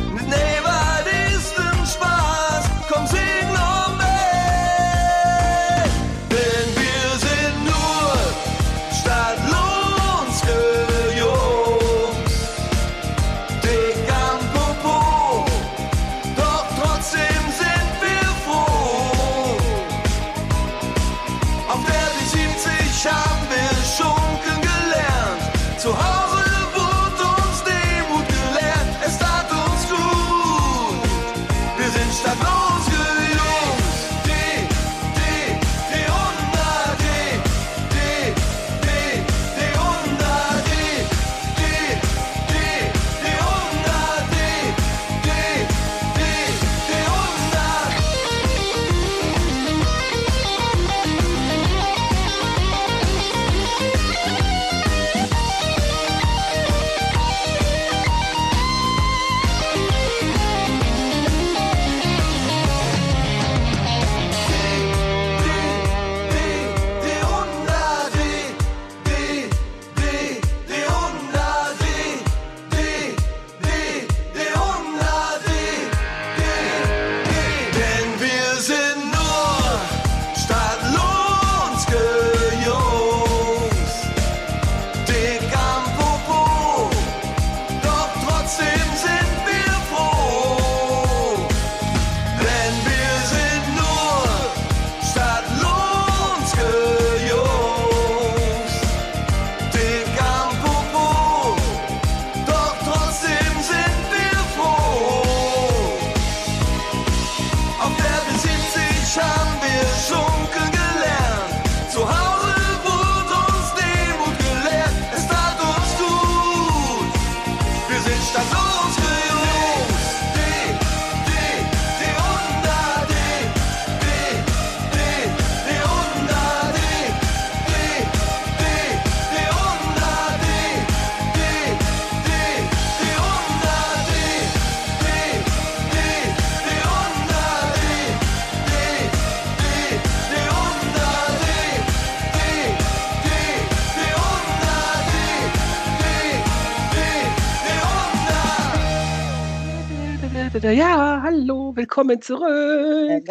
[151.91, 153.27] Willkommen zurück.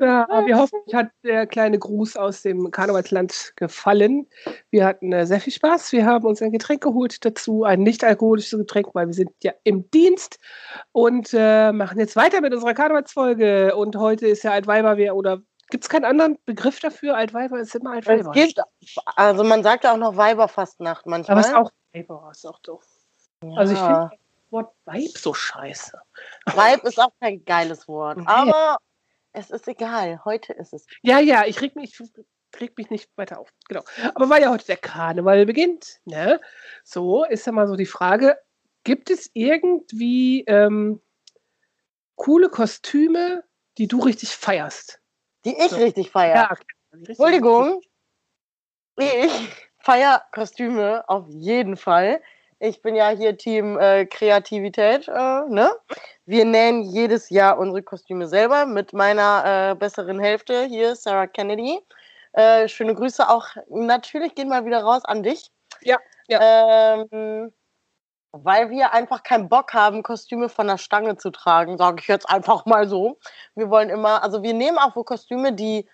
[0.00, 4.26] Ja, wir hoffen, euch hat der kleine Gruß aus dem Karnevalsland gefallen.
[4.70, 5.92] Wir hatten äh, sehr viel Spaß.
[5.92, 9.52] Wir haben uns ein Getränk geholt dazu, ein nicht alkoholisches Getränk, weil wir sind ja
[9.62, 10.40] im Dienst
[10.90, 13.76] und äh, machen jetzt weiter mit unserer Karnevalsfolge.
[13.76, 17.16] Und heute ist ja Altweiber oder gibt es keinen anderen Begriff dafür?
[17.16, 18.32] Altweiber ist immer Es Altweiber.
[18.32, 18.58] gibt,
[19.14, 21.36] also man sagt ja auch noch Weiberfastnacht manchmal.
[21.36, 22.84] Aber es ist auch Weiber, ist auch doof.
[23.54, 23.86] Also ich Ja.
[24.08, 25.98] finde Wort Weib so scheiße.
[26.54, 28.18] Weib ist auch kein geiles Wort.
[28.18, 28.24] Nee.
[28.26, 28.78] Aber
[29.32, 30.24] es ist egal.
[30.24, 30.86] Heute ist es.
[31.02, 33.48] Ja, ja, ich reg mich, ich reg mich nicht weiter auf.
[33.68, 33.82] Genau.
[34.14, 36.40] Aber weil ja heute der Karneval beginnt, ne?
[36.84, 38.38] So ist ja mal so die Frage:
[38.84, 41.00] Gibt es irgendwie ähm,
[42.16, 43.44] coole Kostüme,
[43.78, 45.00] die du richtig feierst?
[45.44, 45.76] Die ich So.
[45.76, 46.48] richtig feiere.
[46.52, 46.64] okay.
[46.92, 47.80] Die richtig- Entschuldigung.
[48.98, 49.32] Ich
[49.78, 52.20] feiere Kostüme auf jeden Fall.
[52.64, 55.08] Ich bin ja hier Team äh, Kreativität.
[55.08, 55.12] Äh,
[55.48, 55.72] ne?
[56.26, 61.80] Wir nähen jedes Jahr unsere Kostüme selber mit meiner äh, besseren Hälfte hier, Sarah Kennedy.
[62.34, 63.48] Äh, schöne Grüße auch.
[63.68, 65.50] Natürlich gehen mal wieder raus an dich.
[65.80, 65.98] Ja,
[67.12, 67.52] Ähm,
[68.30, 72.30] weil wir einfach keinen Bock haben, Kostüme von der Stange zu tragen, sage ich jetzt
[72.30, 73.18] einfach mal so.
[73.56, 75.88] Wir wollen immer, also wir nehmen auch wohl Kostüme, die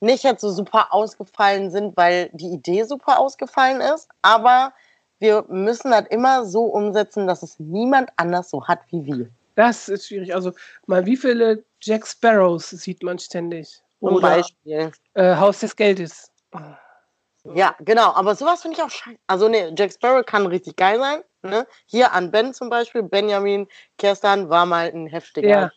[0.00, 4.74] nicht jetzt so super ausgefallen sind, weil die Idee super ausgefallen ist, aber
[5.18, 9.30] wir müssen das immer so umsetzen, dass es niemand anders so hat wie wir.
[9.54, 10.34] Das ist schwierig.
[10.34, 10.52] Also,
[10.86, 13.80] mal, wie viele Jack Sparrows sieht man ständig?
[14.00, 14.90] Zum Beispiel.
[15.14, 16.30] äh, Haus des Geldes.
[17.54, 19.18] Ja, genau, aber sowas finde ich auch scheiße.
[19.26, 21.22] Also, nee, Jack Sparrow kann richtig geil sein.
[21.42, 21.66] Ne?
[21.86, 25.48] Hier an Ben zum Beispiel, Benjamin Kerstan war mal ein heftiger.
[25.48, 25.72] Ja.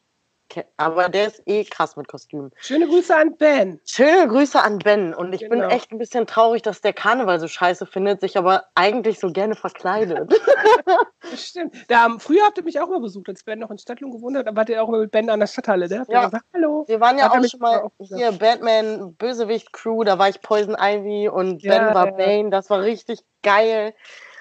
[0.77, 2.51] Aber der ist eh krass mit Kostümen.
[2.59, 3.79] Schöne Grüße an Ben.
[3.85, 5.13] Schöne Grüße an Ben.
[5.13, 5.67] Und ich bin Genau.
[5.69, 9.55] echt ein bisschen traurig, dass der Karneval so scheiße findet, sich aber eigentlich so gerne
[9.55, 10.33] verkleidet.
[11.35, 11.75] Stimmt.
[11.89, 14.47] Da, früher habt ihr mich auch mal besucht, als Ben noch in Stadtlohn gewohnt hat.
[14.47, 15.87] Da wart ihr auch mal mit Ben an der Stadthalle.
[15.89, 15.99] Ne?
[15.99, 16.25] Habt ihr Ja.
[16.25, 16.85] gesagt, hallo.
[16.87, 20.41] Wir waren ja Hat auch schon mal auch hier Batman Bösewicht Crew, da war ich
[20.41, 22.11] Poison Ivy und Ja, Ben war ja.
[22.13, 23.93] Bane, das war richtig geil.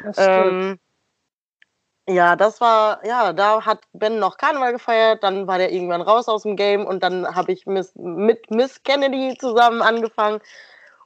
[0.04, 0.28] Das stimmt.
[0.28, 0.78] Ähm,
[2.08, 6.28] ja, das war, ja, da hat Ben noch Karneval gefeiert, dann war der irgendwann raus
[6.28, 10.40] aus dem Game und dann habe ich Miss, mit Miss Kennedy zusammen angefangen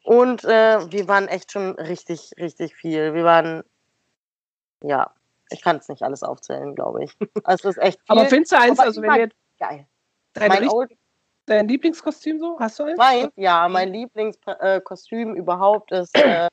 [0.02, 3.14] und äh, wir waren echt schon richtig, richtig viel.
[3.14, 3.62] Wir waren,
[4.82, 5.10] ja,
[5.50, 7.16] ich kann es nicht alles aufzählen, glaube ich.
[7.46, 8.18] Es ist echt viel.
[8.18, 9.86] Aber findest du eins, aber also wenn wir geil.
[10.34, 10.92] dein, Old,
[11.46, 12.98] dein Lieblingskostüm so, hast du eins?
[12.98, 16.48] mein, ja, mein Lieblingskostüm überhaupt ist äh,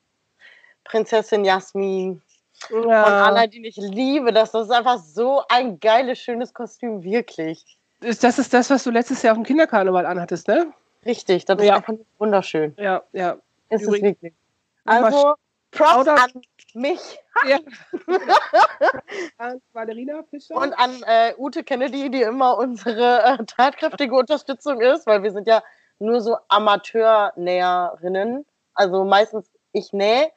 [0.84, 2.22] Prinzessin Jasmin.
[2.66, 3.26] Von Ja.
[3.26, 4.52] Aladdin, ich liebe das.
[4.52, 7.78] Das ist einfach so ein geiles, schönes Kostüm, wirklich.
[8.00, 10.72] Das ist das, was du letztes Jahr auf dem Kinderkarneval anhattest, ne?
[11.04, 11.76] Richtig, das ist Ja.
[11.76, 12.74] einfach wunderschön.
[12.78, 13.36] Ja, ja.
[13.70, 14.34] Ist es Übrigens- wirklich.
[14.84, 15.34] Also,
[15.70, 16.30] Props an
[16.74, 17.00] mich
[17.46, 17.58] ja.
[19.38, 20.54] An Valerina Fischer.
[20.56, 25.46] und an äh, Ute Kennedy, die immer unsere äh, tatkräftige Unterstützung ist, weil wir sind
[25.46, 25.62] ja
[25.98, 28.46] nur so Amateurnäherinnen.
[28.74, 30.30] Also meistens ich nähe,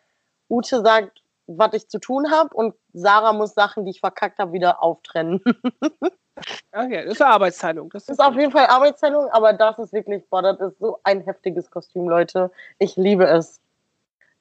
[0.50, 1.21] Ute sagt,
[1.58, 5.42] was ich zu tun habe und Sarah muss Sachen, die ich verkackt habe, wieder auftrennen.
[6.74, 7.90] okay, das ist eine Arbeitsteilung.
[7.92, 11.00] Das Das ist auf jeden Fall Arbeitsteilung, aber das ist wirklich, boah, das ist so
[11.04, 12.52] ein heftiges Kostüm, Leute.
[12.80, 13.60] Ich liebe es.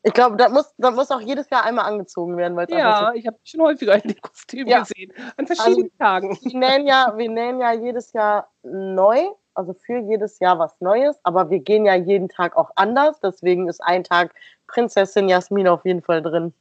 [0.02, 3.00] Ich glaube, das muss, das muss auch jedes Jahr einmal angezogen werden, weil es einfach
[3.00, 4.80] Ja, ich habe schon häufiger in dem Kostüm Ja.
[4.80, 5.12] gesehen.
[5.36, 6.34] An verschiedenen Tagen.
[6.34, 6.50] so.
[6.50, 11.18] Wir nähen, ja, wir nähen ja jedes Jahr neu, also für jedes Jahr was Neues,
[11.22, 13.20] aber wir gehen ja jeden Tag auch anders.
[13.20, 14.34] Deswegen ist ein Tag
[14.68, 16.54] Prinzessin Jasmin auf jeden Fall drin.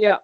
[0.00, 0.22] Ja,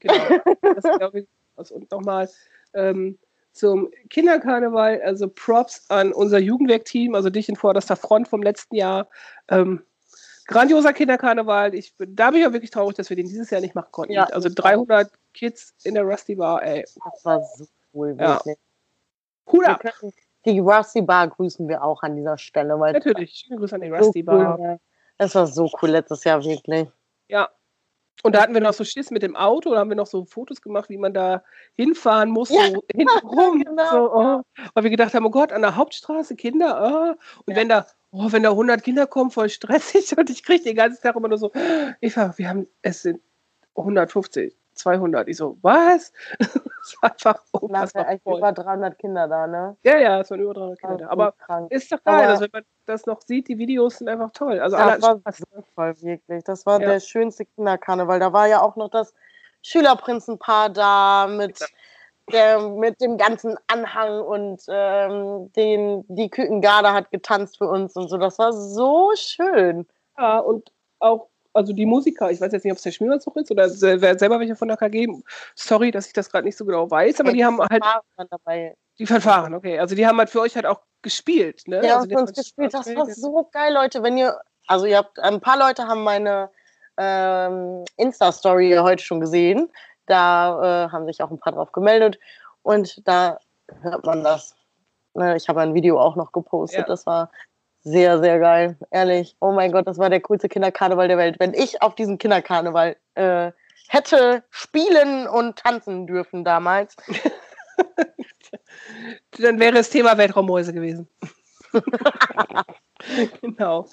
[0.00, 0.14] genau.
[0.62, 1.28] Das glaube ich.
[1.56, 1.70] aus.
[1.72, 2.28] Und nochmal
[2.74, 3.18] ähm,
[3.52, 9.08] zum Kinderkarneval, also Props an unser Jugendwerkteam, also dich in vorderster Front vom letzten Jahr.
[9.48, 9.82] Ähm,
[10.46, 11.74] grandioser Kinderkarneval.
[11.74, 13.90] Ich bin, da bin ich auch wirklich traurig, dass wir den dieses Jahr nicht machen
[13.90, 14.12] konnten.
[14.12, 16.84] Ja, also ich 300 Kids in der Rusty Bar, ey.
[17.04, 18.36] Das war so cool, Ja.
[18.36, 18.56] wirklich.
[19.50, 19.82] Hut Wir ab.
[20.44, 23.44] die Rusty Bar grüßen wir auch an dieser Stelle, weil Natürlich.
[23.46, 24.58] Schöne Grüße an die so Rusty Bar.
[24.58, 24.78] cool.
[25.18, 26.88] Es war so cool letztes Jahr, wirklich.
[27.28, 27.48] Ja.
[28.24, 30.24] Und da hatten wir noch so Schiss mit dem Auto, da haben wir noch so
[30.24, 31.42] Fotos gemacht, wie man da
[31.76, 32.66] hinfahren muss, Ja.
[32.66, 33.62] so hinten rum.
[33.68, 33.90] Genau.
[33.90, 34.42] So, oh.
[34.74, 37.40] Weil wir gedacht haben, oh Gott, an der Hauptstraße Kinder, oh.
[37.46, 37.56] Und Ja.
[37.60, 40.12] wenn da, oh, wenn da 100 Kinder kommen, voll stressig.
[40.18, 41.52] Und ich kriege den ganzen Tag immer nur so,
[42.00, 43.20] Eva, wir haben, es sind
[43.76, 45.28] 150, 200.
[45.28, 46.12] Ich so, was?
[46.80, 48.38] Das war einfach Da unfassbar echt voll.
[48.38, 49.76] über 300 Kinder da, ne?
[49.82, 51.08] Ja, ja, es waren über 300 Kinder da.
[51.10, 51.70] Aber krank.
[51.70, 54.58] ist doch geil, also wenn man das noch sieht, die Videos sind einfach toll.
[54.58, 55.20] Also Das war
[55.74, 56.44] voll, wirklich.
[56.44, 56.88] Das war Ja.
[56.92, 58.20] der schönste Kinderkarneval.
[58.20, 59.12] Da war ja auch noch das
[59.62, 61.58] Schülerprinzenpaar da mit,
[62.32, 68.08] der, mit dem ganzen Anhang und ähm, den, die Kükengarde hat getanzt für uns und
[68.08, 68.16] so.
[68.16, 69.86] Das war so schön.
[70.18, 73.50] Ja, und auch Also die Musiker, ich weiß jetzt nicht, ob es der Schmieranzug ist
[73.50, 75.08] oder selber welche von der KG.
[75.56, 77.82] Sorry, dass ich das gerade nicht so genau weiß, aber die haben halt
[78.30, 78.76] dabei.
[78.98, 79.78] die Fanfaren, okay.
[79.78, 81.84] Also die haben halt für euch halt auch gespielt, ne?
[81.84, 82.72] Ja, also die uns haben gespielt.
[82.74, 84.02] Das war so geil, Leute.
[84.02, 86.50] Wenn ihr, also ihr habt, ein paar Leute haben meine
[86.96, 89.70] ähm, Insta-Story heute schon gesehen.
[90.06, 92.18] Da äh, haben sich auch ein paar drauf gemeldet.
[92.62, 93.38] Und da
[93.82, 94.54] hört man das.
[95.14, 96.80] Ne, Ich habe ein Video auch noch gepostet.
[96.80, 96.86] Ja.
[96.86, 97.30] Das war
[97.90, 98.76] sehr, sehr geil.
[98.90, 99.36] Ehrlich.
[99.40, 101.36] Oh mein Gott, das war der coolste Kinderkarneval der Welt.
[101.38, 103.52] Wenn ich auf diesem Kinderkarneval äh,
[103.88, 106.96] hätte spielen und tanzen dürfen damals,
[109.38, 111.08] Dann wäre es Thema Weltraummäuse gewesen.
[113.40, 113.88] genau.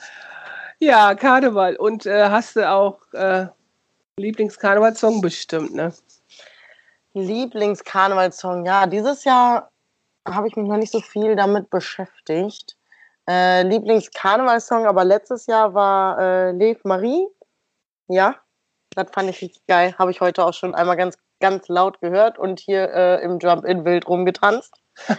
[0.80, 1.76] Ja, Karneval.
[1.76, 3.48] Und äh, hast du auch äh,
[4.18, 5.94] Lieblingskarnevalsong bestimmt, ne?
[7.14, 9.72] Lieblingskarnevalssong, ja, dieses Jahr
[10.28, 12.76] habe ich mich noch nicht so viel damit beschäftigt.
[13.28, 17.28] Äh, Lieblingskarnevalssong, aber letztes Jahr war äh, Lev Marie.
[18.08, 18.36] Ja,
[18.92, 19.96] das fand ich richtig geil.
[19.98, 23.84] Habe ich heute auch schon einmal ganz, ganz laut gehört und hier äh, im Jump-In
[23.84, 24.76] wild rumgetanzt.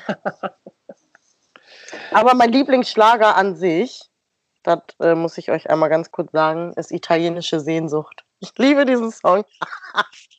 [2.13, 4.09] aber mein Lieblingsschlager an sich,
[4.63, 8.25] das äh, muss ich euch einmal ganz kurz sagen, ist italienische Sehnsucht.
[8.39, 9.45] Ich liebe diesen Song.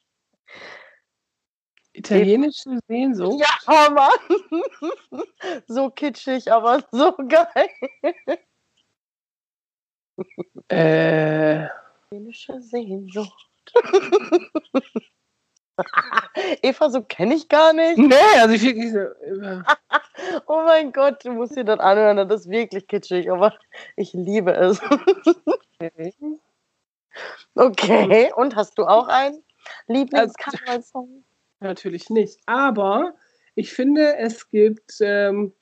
[1.98, 3.40] Italienische Sehnsucht.
[3.40, 4.12] Ja, oh Mann.
[5.68, 7.70] so kitschig, aber so geil.
[10.70, 11.66] Äh,
[12.06, 13.50] Italienische Sehnsucht.
[16.62, 17.98] Eva, so kenne ich gar nicht.
[17.98, 19.00] nee, also ich wirklich so,
[20.48, 22.30] Oh mein Gott, du musst dir das anhören.
[22.30, 23.58] Das ist wirklich kitschig, aber
[23.96, 24.80] ich liebe es.
[25.82, 26.14] okay.
[27.56, 29.44] Okay, und hast du auch einen
[29.88, 31.24] Lieblingskarnevalssong?
[31.60, 32.40] Natürlich nicht.
[32.46, 33.16] Aber
[33.56, 35.54] ich finde, es gibt ähm,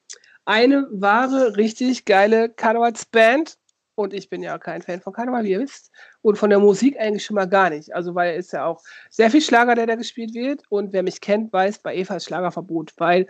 [0.44, 3.58] eine wahre, richtig geile Karnevalsband.
[3.98, 5.90] Und ich bin ja kein Fan von Karneval, wie ihr wisst.
[6.22, 7.96] Und von der Musik eigentlich schon mal gar nicht.
[7.96, 10.64] Also, weil es ja auch sehr viel Schlager, der da gespielt wird.
[10.70, 13.28] Und wer mich kennt, weiß, bei Eva ist Schlagerverbot, weil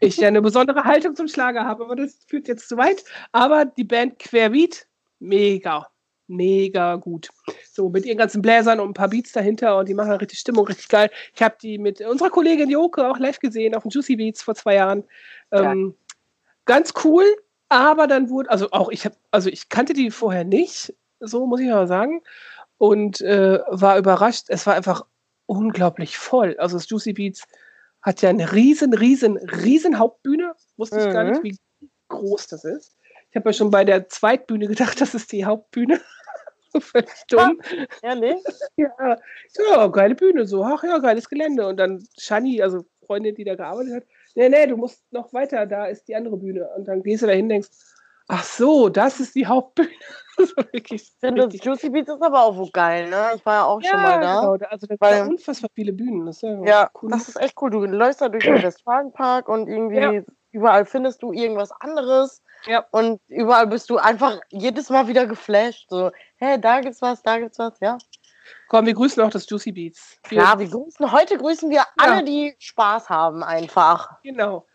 [0.00, 1.84] ich ja eine besondere Haltung zum Schlager habe.
[1.84, 3.02] Aber das führt jetzt zu weit.
[3.32, 4.86] Aber die Band Querbeat,
[5.20, 5.91] mega.
[6.36, 7.28] Mega gut.
[7.70, 10.66] So mit ihren ganzen Bläsern und ein paar Beats dahinter und die machen richtig Stimmung,
[10.66, 11.10] richtig geil.
[11.34, 14.54] Ich habe die mit unserer Kollegin Joke auch live gesehen auf dem Juicy Beats vor
[14.54, 15.04] zwei Jahren.
[15.50, 15.94] Ähm,
[16.64, 17.24] ganz cool,
[17.68, 21.60] aber dann wurde, also auch ich habe, also ich kannte die vorher nicht, so muss
[21.60, 22.22] ich mal sagen,
[22.78, 24.46] und äh, war überrascht.
[24.48, 25.04] Es war einfach
[25.46, 26.56] unglaublich voll.
[26.58, 27.44] Also das Juicy Beats
[28.00, 30.54] hat ja eine riesen, riesen, riesen Hauptbühne.
[30.76, 31.30] Wusste ich gar Mhm.
[31.30, 31.58] nicht, wie
[32.08, 32.96] groß das ist.
[33.30, 36.00] Ich habe ja schon bei der Zweitbühne gedacht, das ist die Hauptbühne.
[36.80, 37.60] Völlig dumm.
[38.02, 38.36] Ehrlich?
[38.76, 39.16] Ja,
[39.70, 41.66] ja, geile Bühne, so, ach ja, geiles Gelände.
[41.66, 44.02] Und dann Shani, also Freundin, die da gearbeitet hat,
[44.34, 46.68] nee, nee, du musst noch weiter, da ist die andere Bühne.
[46.76, 47.68] Und dann gehst du da hin und denkst,
[48.28, 49.88] ach so, das ist die Hauptbühne.
[50.38, 53.32] Das war wirklich, richtig- Juicy Beats ist aber auch wo geil, ne?
[53.36, 54.40] Ich war ja auch schon mal da.
[54.40, 56.24] Genau, also da Weil- sind unfassbar viele Bühnen.
[56.24, 57.10] Das ist ja, Ja, cool.
[57.10, 57.68] das ist echt cool.
[57.68, 60.22] Du läufst da durch den Westfalenpark und irgendwie Ja.
[60.52, 62.42] Überall findest du irgendwas anderes.
[62.66, 62.86] Ja.
[62.92, 65.86] Und überall bist du einfach jedes Mal wieder geflasht.
[65.90, 67.98] So, hä, da gibt's was, da gibt's was, ja.
[68.68, 70.18] Komm, wir grüßen auch das Juicy Beats.
[70.28, 74.20] Wir- Klar, wir grüßen, heute grüßen wir alle, die Spaß haben, einfach.
[74.22, 74.66] Genau.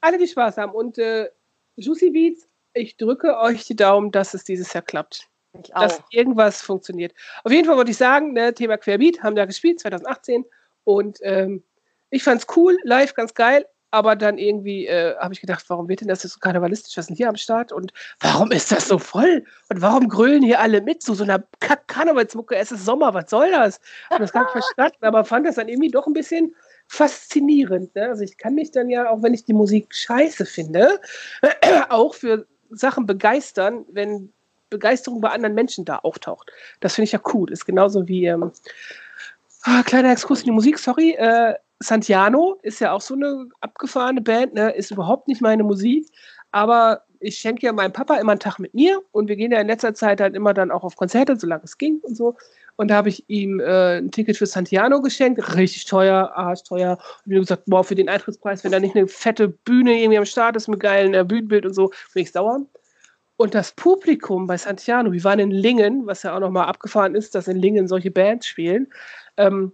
[0.00, 0.72] Alle, die Spaß haben.
[0.72, 1.28] Und äh,
[1.76, 5.28] Juicy Beats, ich drücke euch die Daumen, dass es dieses Jahr klappt.
[5.62, 6.04] Ich dass auch.
[6.10, 7.14] irgendwas funktioniert.
[7.42, 10.44] Auf jeden Fall wollte ich sagen, ne, Thema Querbeat haben da gespielt, 2018.
[10.84, 11.62] Und ähm,
[12.10, 13.66] ich fand's cool, live ganz geil.
[13.90, 16.96] Aber dann irgendwie äh, habe ich gedacht, warum wird denn das jetzt so karnevalistisch?
[16.96, 17.72] Was ist denn hier am Start?
[17.72, 19.44] Und warum ist das so voll?
[19.68, 21.42] Und warum grölen hier alle mit zu so einer
[21.86, 22.56] Karnevalsmucke?
[22.56, 23.80] Es ist Sommer, was soll das?
[24.10, 26.54] Und das gar nicht verstanden, aber fand das dann irgendwie doch ein bisschen
[26.88, 27.94] faszinierend.
[27.94, 28.08] Ne?
[28.08, 31.00] Also ich kann mich dann ja, auch wenn ich die Musik scheiße finde,
[31.88, 34.32] auch für Sachen begeistern, wenn
[34.70, 36.50] Begeisterung bei anderen Menschen da auftaucht.
[36.80, 37.50] Das finde ich ja cool.
[37.52, 38.50] Ist genauso wie, ähm,
[39.62, 44.20] ah, kleiner Exkurs in die Musik, sorry, äh, Santiano ist ja auch so eine abgefahrene
[44.20, 44.70] Band, ne?
[44.70, 46.08] ist überhaupt nicht meine Musik,
[46.50, 49.60] aber ich schenke ja meinem Papa immer einen Tag mit mir und wir gehen ja
[49.60, 52.36] in letzter Zeit halt immer dann auch auf Konzerte, solange es ging und so.
[52.76, 56.98] Und da habe ich ihm äh, ein Ticket für Santiano geschenkt, richtig teuer, arschteuer.
[57.24, 60.26] Und wie gesagt, boah, für den Eintrittspreis, wenn da nicht eine fette Bühne irgendwie am
[60.26, 62.60] Start ist mit geilen äh, Bühnenbild und so, will ich sauer.
[63.38, 67.34] Und das Publikum bei Santiano, wir waren in Lingen, was ja auch nochmal abgefahren ist,
[67.34, 68.88] dass in Lingen solche Bands spielen,
[69.36, 69.72] ähm,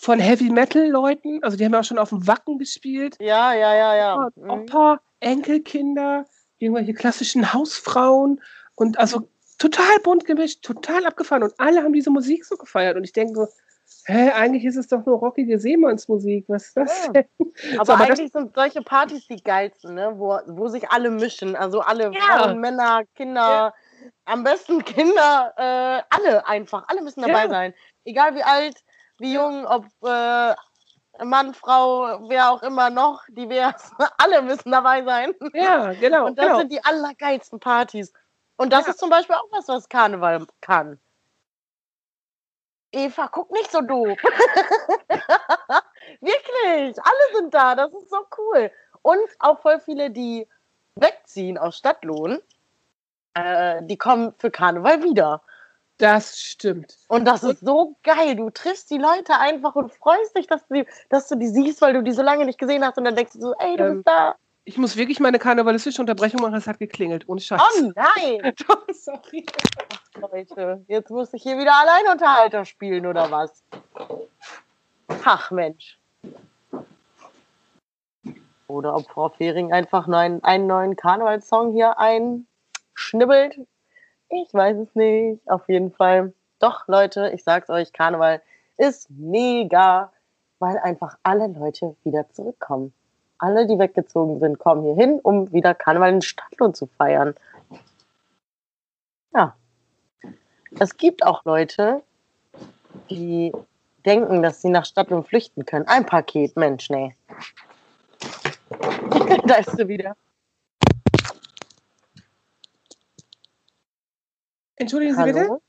[0.00, 3.52] von Heavy Metal Leuten, also die haben ja auch schon auf dem Wacken gespielt, Ja,
[3.52, 4.16] ja, ja, ja.
[4.16, 4.50] ja, Mhm.
[4.50, 6.24] Opa, Enkelkinder,
[6.58, 8.40] irgendwelche klassischen Hausfrauen
[8.76, 9.28] und also
[9.58, 13.34] total bunt gemischt, total abgefahren und alle haben diese Musik so gefeiert und ich denke
[13.34, 13.48] so,
[14.06, 17.12] hä, eigentlich ist es doch nur rockige Seemannsmusik, was ist das Ja.
[17.12, 17.26] denn?
[17.76, 20.14] Aber So, aber eigentlich sind solche Partys die geilsten, ne?
[20.16, 21.56] wo, wo sich alle mischen.
[21.56, 22.20] Also alle Ja.
[22.38, 23.74] Frauen, Männer, Kinder,
[24.24, 27.48] Am besten Kinder, äh, alle einfach, alle müssen dabei Ja.
[27.50, 27.74] sein.
[28.04, 28.82] Egal wie alt,
[29.20, 30.54] wie jung, ob äh,
[31.24, 35.34] Mann, Frau, wer auch immer noch, divers, alle müssen dabei sein.
[35.52, 36.26] Ja, genau.
[36.26, 36.58] Und das genau.
[36.58, 38.12] sind die allergeilsten Partys.
[38.56, 38.92] Und das Ja.
[38.92, 40.98] ist zum Beispiel auch was, was Karneval kann.
[42.92, 44.18] Eva, guck nicht so doof.
[46.20, 48.70] Wirklich, alle sind da, das ist so cool.
[49.02, 50.48] Und auch voll viele, die
[50.96, 52.40] wegziehen aus Stadtlohn,
[53.34, 55.42] äh, die kommen für Karneval wieder.
[56.00, 56.96] Das stimmt.
[57.08, 58.36] Und das ist so geil.
[58.36, 61.80] Du triffst die Leute einfach und freust dich, dass du, die, dass du die siehst,
[61.82, 62.98] weil du die so lange nicht gesehen hast.
[62.98, 64.34] Und dann denkst du so, ey, du Ähm, bist da.
[64.64, 67.28] Ich muss wirklich meine karnevalistische Unterbrechung machen, es hat geklingelt.
[67.28, 67.60] Ohne Scheiß.
[67.60, 68.54] Oh nein!
[68.92, 69.46] Sorry.
[70.20, 73.62] Leute, jetzt muss ich hier wieder Alleinunterhalter spielen oder was?
[75.24, 75.98] Ach Mensch.
[78.68, 83.58] Oder ob Frau Fehring einfach neuen, einen neuen Karnevalssong hier einschnibbelt.
[84.30, 85.40] Ich weiß es nicht.
[85.50, 86.32] Auf jeden Fall.
[86.60, 88.40] Doch, Leute, ich sag's euch, Karneval
[88.76, 90.12] ist mega,
[90.58, 92.92] weil einfach alle Leute wieder zurückkommen.
[93.38, 97.34] Alle, die weggezogen sind, kommen hier hin, um wieder Karneval in Stadtlohn zu feiern.
[99.34, 99.56] Ja.
[100.78, 102.02] Es gibt auch Leute,
[103.08, 103.52] die
[104.04, 105.88] denken, dass sie nach Stadtlohn flüchten können.
[105.88, 107.14] Ein Paket, Mensch, nee.
[109.46, 110.14] da ist sie wieder.
[114.80, 115.60] Entschuldigen Sie bitte, Hallo?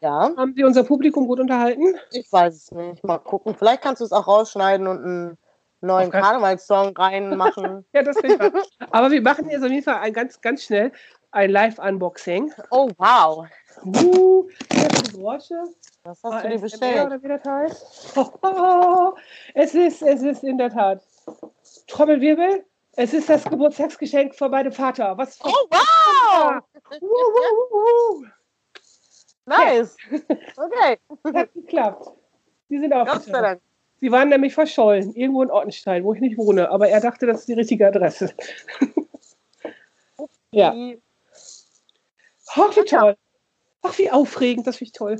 [0.00, 1.96] Ja, haben Sie unser Publikum gut unterhalten?
[2.12, 3.02] ich weiß es nicht.
[3.02, 3.56] Mal gucken.
[3.56, 5.38] Vielleicht kannst du es auch rausschneiden und einen
[5.80, 7.84] neuen Karnevalssong reinmachen.
[7.92, 8.86] Ja, das finde ich.
[8.92, 10.92] Aber wir machen jetzt auf jeden Fall ein ganz, ganz schnell
[11.32, 12.52] ein Live-Unboxing.
[12.70, 13.46] oh, wow.
[13.84, 15.64] Uh, die Brosche.
[16.04, 17.06] Was hast du dir ASMR bestellt?
[17.06, 18.18] Oder wie das heißt.
[18.42, 19.14] Oh,
[19.54, 21.02] es ist, es ist in der Tat.
[21.88, 22.64] Trommelwirbel.
[22.94, 25.18] Es ist das Geburtstagsgeschenk von meinem Vater.
[25.18, 25.40] Was?
[25.42, 26.60] Oh, wow!
[27.00, 28.26] Uh, uh, uh.
[29.50, 29.96] Nice.
[30.56, 30.98] Okay,
[31.34, 32.10] Hat geklappt.
[32.68, 33.58] Die sind aufgetaucht.
[33.98, 36.70] Sie waren nämlich verschollen, irgendwo in Ortenstein, wo ich nicht wohne.
[36.70, 38.32] Aber er dachte, das ist die richtige Adresse.
[40.52, 40.72] ja.
[42.54, 43.16] Ach, wie toll.
[43.82, 45.16] Ach, wie aufregend, das finde ich toll.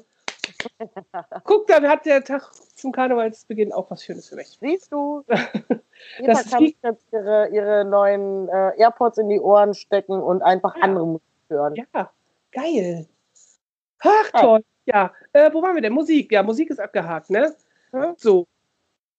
[1.45, 4.59] Guck, da hat der Tag zum Karnevalsbeginn auch was Schönes für mich.
[4.61, 5.25] Siehst du?
[6.25, 10.75] Das kann sich jetzt ihre, ihre neuen äh, AirPods in die Ohren stecken und einfach
[10.77, 10.83] Ja.
[10.83, 11.75] andere Musik hören.
[11.75, 12.11] Ja,
[12.53, 13.07] geil.
[14.01, 14.65] Ach, toll.
[14.87, 15.93] Ja, äh, wo waren wir denn?
[15.93, 16.33] Musik.
[16.33, 17.55] Ja, Musik ist abgehakt, ne?
[18.17, 18.47] So.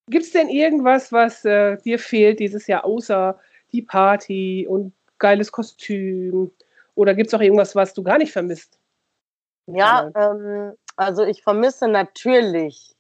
[0.08, 3.40] Gibt es denn irgendwas, was äh, dir fehlt dieses Jahr, außer
[3.72, 6.52] die Party und geiles Kostüm?
[6.96, 8.80] Oder gibt es auch irgendwas, was du gar nicht vermisst?
[9.68, 12.96] Ja, ähm, also ich vermisse natürlich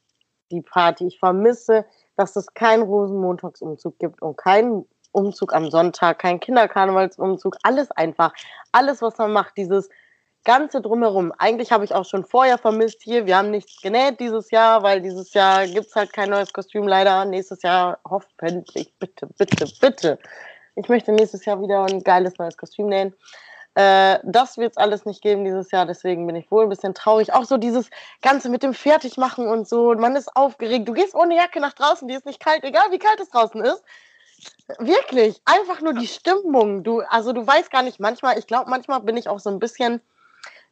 [0.51, 1.07] die Party.
[1.07, 7.91] Ich vermisse, dass es keinen Rosenmontagsumzug gibt und keinen Umzug am Sonntag, kein Kinderkarnevalsumzug, alles
[7.91, 8.33] einfach.
[8.71, 9.89] Alles, was man macht, dieses
[10.43, 11.31] Ganze drumherum.
[11.37, 13.25] Eigentlich habe ich auch schon vorher vermisst hier.
[13.25, 16.87] Wir haben nichts genäht dieses Jahr, weil dieses Jahr gibt es halt kein neues Kostüm
[16.87, 17.25] leider.
[17.25, 20.19] Nächstes Jahr hoffentlich, bitte, bitte, bitte.
[20.75, 23.13] Ich möchte nächstes Jahr wieder ein geiles neues Kostüm nähen.
[23.75, 26.93] Äh, das wird es alles nicht geben dieses Jahr, deswegen bin ich wohl ein bisschen
[26.93, 27.33] traurig.
[27.33, 27.89] Auch so dieses
[28.21, 29.93] Ganze mit dem Fertigmachen und so.
[29.95, 30.87] Man ist aufgeregt.
[30.87, 33.63] Du gehst ohne Jacke nach draußen, die ist nicht kalt, egal wie kalt es draußen
[33.63, 33.83] ist.
[34.79, 36.83] Wirklich, einfach nur die Stimmung.
[36.83, 39.59] Du, also du weißt gar nicht, manchmal, ich glaube, manchmal bin ich auch so ein
[39.59, 40.01] bisschen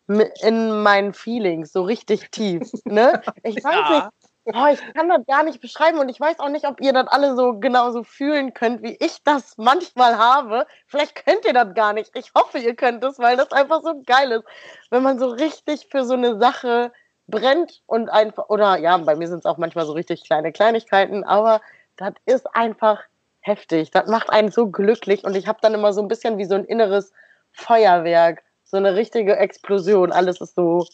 [0.09, 2.69] in meinen Feelings, so richtig tief.
[2.85, 3.21] Ne?
[3.43, 3.89] Ich weiß Ja.
[3.89, 4.07] nicht.
[4.51, 7.07] Oh, ich kann das gar nicht beschreiben und ich weiß auch nicht, ob ihr das
[7.07, 10.65] alle so genauso fühlen könnt, wie ich das manchmal habe.
[10.87, 12.09] Vielleicht könnt ihr das gar nicht.
[12.15, 14.43] Ich hoffe, ihr könnt es, weil das einfach so geil ist,
[14.89, 16.91] wenn man so richtig für so eine Sache
[17.27, 21.23] brennt und einfach, oder ja, bei mir sind es auch manchmal so richtig kleine Kleinigkeiten,
[21.23, 21.61] aber
[21.97, 23.01] das ist einfach
[23.41, 23.91] heftig.
[23.91, 26.55] Das macht einen so glücklich und ich habe dann immer so ein bisschen wie so
[26.55, 27.11] ein inneres
[27.51, 30.11] Feuerwerk, so eine richtige Explosion.
[30.11, 30.85] Alles ist so,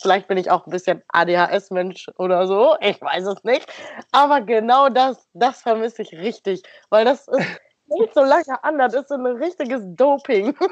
[0.00, 3.66] vielleicht bin ich auch ein bisschen ADHS-Mensch oder so, ich weiß es nicht.
[4.12, 7.38] Aber genau das, das vermisse ich richtig, weil das ist
[7.86, 10.56] nicht so lange an, das ist so ein richtiges Doping.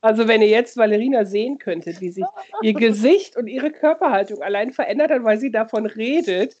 [0.00, 2.24] Also wenn ihr jetzt Valerina sehen könntet, wie sich
[2.62, 6.54] ihr Gesicht und ihre Körperhaltung allein verändert hat, weil sie davon redet,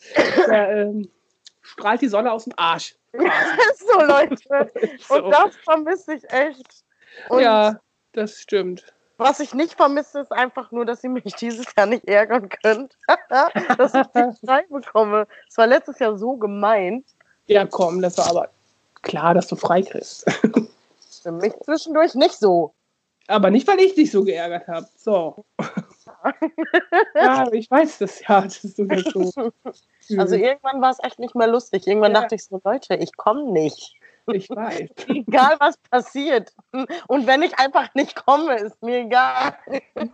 [0.48, 1.08] da, ähm,
[1.62, 2.96] strahlt die Sonne aus dem Arsch.
[3.12, 4.70] so, Leute.
[4.98, 5.14] So.
[5.14, 6.84] Und das vermisse ich echt.
[7.28, 7.80] Und ja,
[8.12, 8.92] das stimmt.
[9.18, 12.96] Was ich nicht vermisse, ist einfach nur, dass ihr mich dieses Jahr nicht ärgern könnt.
[13.76, 15.26] dass ich nicht frei bekomme.
[15.48, 17.04] Es war letztes Jahr so gemeint.
[17.46, 18.48] Ja, komm, das war aber
[19.02, 20.24] klar, dass du frei kriegst.
[21.22, 22.72] Für mich zwischendurch nicht so.
[23.26, 24.86] Aber nicht, weil ich dich so geärgert habe.
[24.96, 25.44] So.
[27.14, 29.52] ja, ich weiß das ja, dass du das so.
[30.16, 31.86] Also irgendwann war es echt nicht mehr lustig.
[31.86, 32.22] Irgendwann Ja.
[32.22, 33.97] dachte ich so, Leute, ich komme nicht.
[34.32, 34.90] Ich weiß.
[35.08, 36.52] Egal, was passiert.
[37.06, 39.56] Und wenn ich einfach nicht komme, ist mir egal.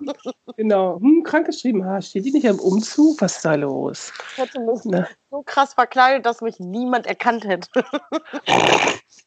[0.56, 1.00] Genau.
[1.00, 1.84] Hm, krank geschrieben.
[1.84, 3.20] Ha, steht die nicht im Umzug?
[3.20, 4.12] Was ist da los?
[4.32, 5.08] Ich hätte mich Ne?
[5.30, 7.68] so krass verkleidet, dass mich niemand erkannt hätte.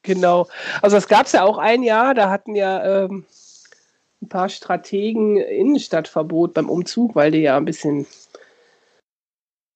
[0.03, 0.47] Genau.
[0.81, 3.25] Also es gab es ja auch ein Jahr, da hatten ja ähm,
[4.21, 8.05] ein paar Strategen Innenstadtverbot beim Umzug, weil die ja ein bisschen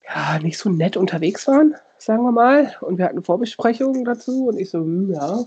[0.07, 2.75] ja, nicht so nett unterwegs waren, sagen wir mal.
[2.81, 5.45] Und wir hatten Vorbesprechungen dazu und ich so, hm, ja.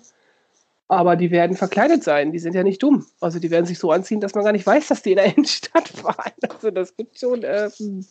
[0.86, 3.06] Aber die werden verkleidet sein, die sind ja nicht dumm.
[3.20, 5.26] Also die werden sich so anziehen, dass man gar nicht weiß, dass die in der
[5.36, 6.32] Innenstadt waren.
[6.48, 8.06] Also das gibt schon äh, ein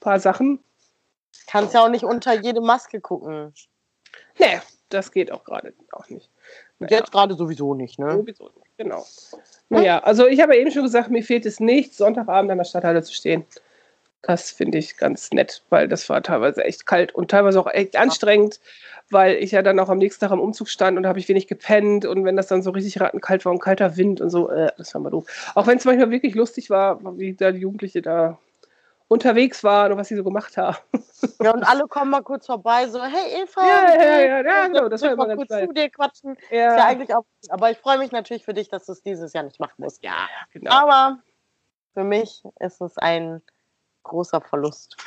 [0.00, 0.60] paar Sachen.
[1.46, 3.52] Kannst ja auch nicht unter jede Maske gucken.
[4.38, 6.30] Nee, das geht auch gerade auch nicht.
[6.78, 6.98] Naja.
[6.98, 8.12] Jetzt gerade sowieso nicht, ne?
[8.12, 9.04] Sowieso nicht, genau.
[9.68, 12.64] Naja, also ich habe ja eben schon gesagt, mir fehlt es nicht, Sonntagabend an der
[12.64, 13.44] Stadthalle zu stehen.
[14.22, 17.96] Das finde ich ganz nett, weil das war teilweise echt kalt und teilweise auch echt
[17.96, 18.60] anstrengend,
[19.10, 21.46] weil ich ja dann auch am nächsten Tag am Umzug stand und habe ich wenig
[21.46, 24.72] gepennt und wenn das dann so richtig rattenkalt war und kalter Wind und so, äh,
[24.78, 25.52] das war mal doof.
[25.54, 28.38] Auch wenn es manchmal wirklich lustig war, wie da die Jugendliche da
[29.08, 30.76] unterwegs waren und was sie so gemacht haben.
[31.40, 34.66] Ja, und alle kommen mal kurz vorbei, so, hey Eva, Ja, wie ja, ja, ja,
[34.66, 35.66] genau, das war mal immer ganz kurz geil.
[35.66, 36.34] zu dir quatschen.
[36.36, 39.02] Ist Ja, ja eigentlich auch, aber ich freue mich natürlich für dich, dass du es
[39.02, 40.02] dieses Jahr nicht machen musst.
[40.04, 40.70] ja genau.
[40.72, 41.18] Aber
[41.94, 43.40] für mich ist es ein
[44.06, 44.96] großer Verlust.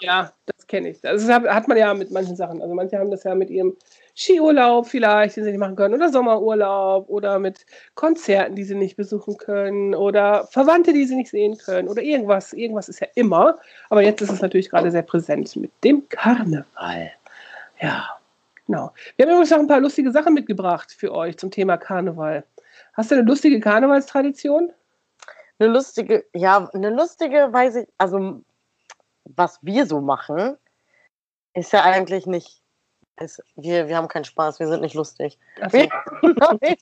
[0.00, 1.00] Ja, das kenne ich.
[1.00, 2.60] Das hat hat man ja mit manchen Sachen.
[2.62, 3.76] Also manche haben das ja mit ihrem
[4.14, 8.96] Skiurlaub vielleicht, den sie nicht machen können, oder Sommerurlaub oder mit Konzerten, die sie nicht
[8.96, 12.52] besuchen können oder Verwandte, die sie nicht sehen können oder irgendwas.
[12.52, 13.58] Irgendwas ist ja immer.
[13.90, 17.12] Aber jetzt ist es natürlich gerade sehr präsent mit dem Karneval.
[17.80, 18.18] Ja,
[18.66, 18.92] genau.
[19.16, 22.44] Wir haben übrigens noch ein paar lustige Sachen mitgebracht für euch zum Thema Karneval.
[22.94, 24.72] Hast du eine lustige Karnevalstradition?
[25.58, 28.42] Eine lustige, ja, eine lustige, weiß ich, also
[29.24, 30.56] was wir so machen,
[31.54, 32.62] ist ja eigentlich nicht,
[33.18, 35.38] ist, wir, wir haben keinen Spaß, wir sind nicht lustig.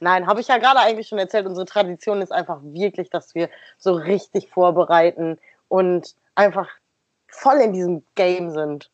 [0.00, 1.46] Nein, habe ich ja gerade eigentlich schon erzählt.
[1.46, 3.48] Unsere Tradition ist einfach wirklich, dass wir
[3.78, 5.38] so richtig vorbereiten
[5.68, 6.68] und einfach
[7.28, 8.90] voll in diesem Game sind.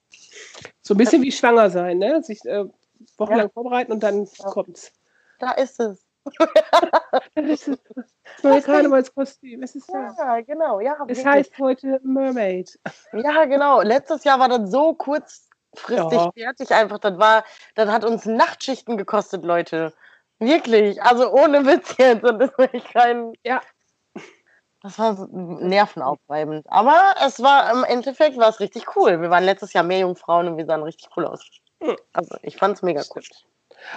[0.82, 2.22] So ein bisschen wie schwanger sein, ne?
[2.22, 2.64] Sich äh,
[3.16, 4.92] wochenlang vorbereiten und dann kommt's.
[5.38, 6.03] Da ist es.
[7.34, 9.62] Das ist das neue Karnevalskostüm.
[9.62, 10.14] Es ist da.
[10.18, 10.80] Ja, genau.
[10.80, 11.26] Ja, Es wirklich.
[11.26, 12.78] heißt heute Mermaid.
[13.12, 13.82] ja, genau.
[13.82, 16.30] Letztes Jahr war das so kurzfristig Ja.
[16.32, 16.98] fertig einfach.
[16.98, 17.44] Das war,
[17.74, 19.92] das hat uns Nachtschichten gekostet, Leute.
[20.38, 21.00] Wirklich.
[21.02, 22.24] Also ohne Witz jetzt.
[22.24, 23.32] Und das ist kein.
[23.44, 23.60] Ja.
[24.82, 26.66] Das war so nervenaufreibend.
[26.68, 29.20] Aber es war im Endeffekt war es richtig cool.
[29.22, 31.42] Wir waren letztes Jahr mehr Jungfrauen und wir sahen richtig cool aus.
[31.82, 31.96] Hm.
[32.12, 33.22] Also ich fand es mega cool.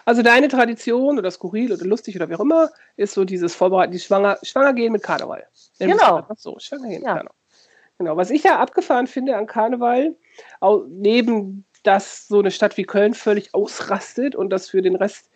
[0.05, 3.91] Also deine Tradition oder skurril oder lustig oder wie auch immer ist so dieses Vorbereiten,
[3.91, 5.45] die Schwanger, schwanger gehen mit Karneval.
[5.79, 6.25] Genau.
[6.35, 7.13] So, schwanger gehen Ja.
[7.13, 7.33] mit Karneval.
[7.99, 8.17] Genau.
[8.17, 10.15] Was ich ja abgefahren finde an Karneval,
[10.87, 15.29] neben dass so eine Stadt wie Köln völlig ausrastet und das für den Rest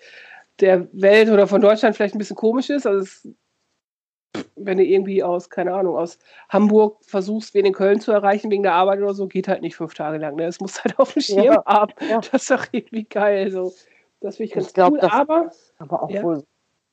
[0.59, 2.85] der Welt oder von Deutschland vielleicht ein bisschen komisch ist.
[2.85, 3.27] Also es,
[4.55, 8.63] wenn du irgendwie aus, keine Ahnung, aus Hamburg versuchst, wen in Köln zu erreichen wegen
[8.63, 10.35] der Arbeit oder so, geht halt nicht fünf Tage lang.
[10.35, 10.45] Ne?
[10.45, 11.93] Es muss halt auf dem Schirm Ja, haben.
[12.09, 12.19] ja.
[12.19, 13.49] Das ist doch irgendwie geil.
[13.51, 13.73] So.
[14.21, 14.99] Das finde ich ganz Ich glaub, cool.
[14.99, 16.23] das- Aber Aber auch Ja.
[16.23, 16.43] wohl.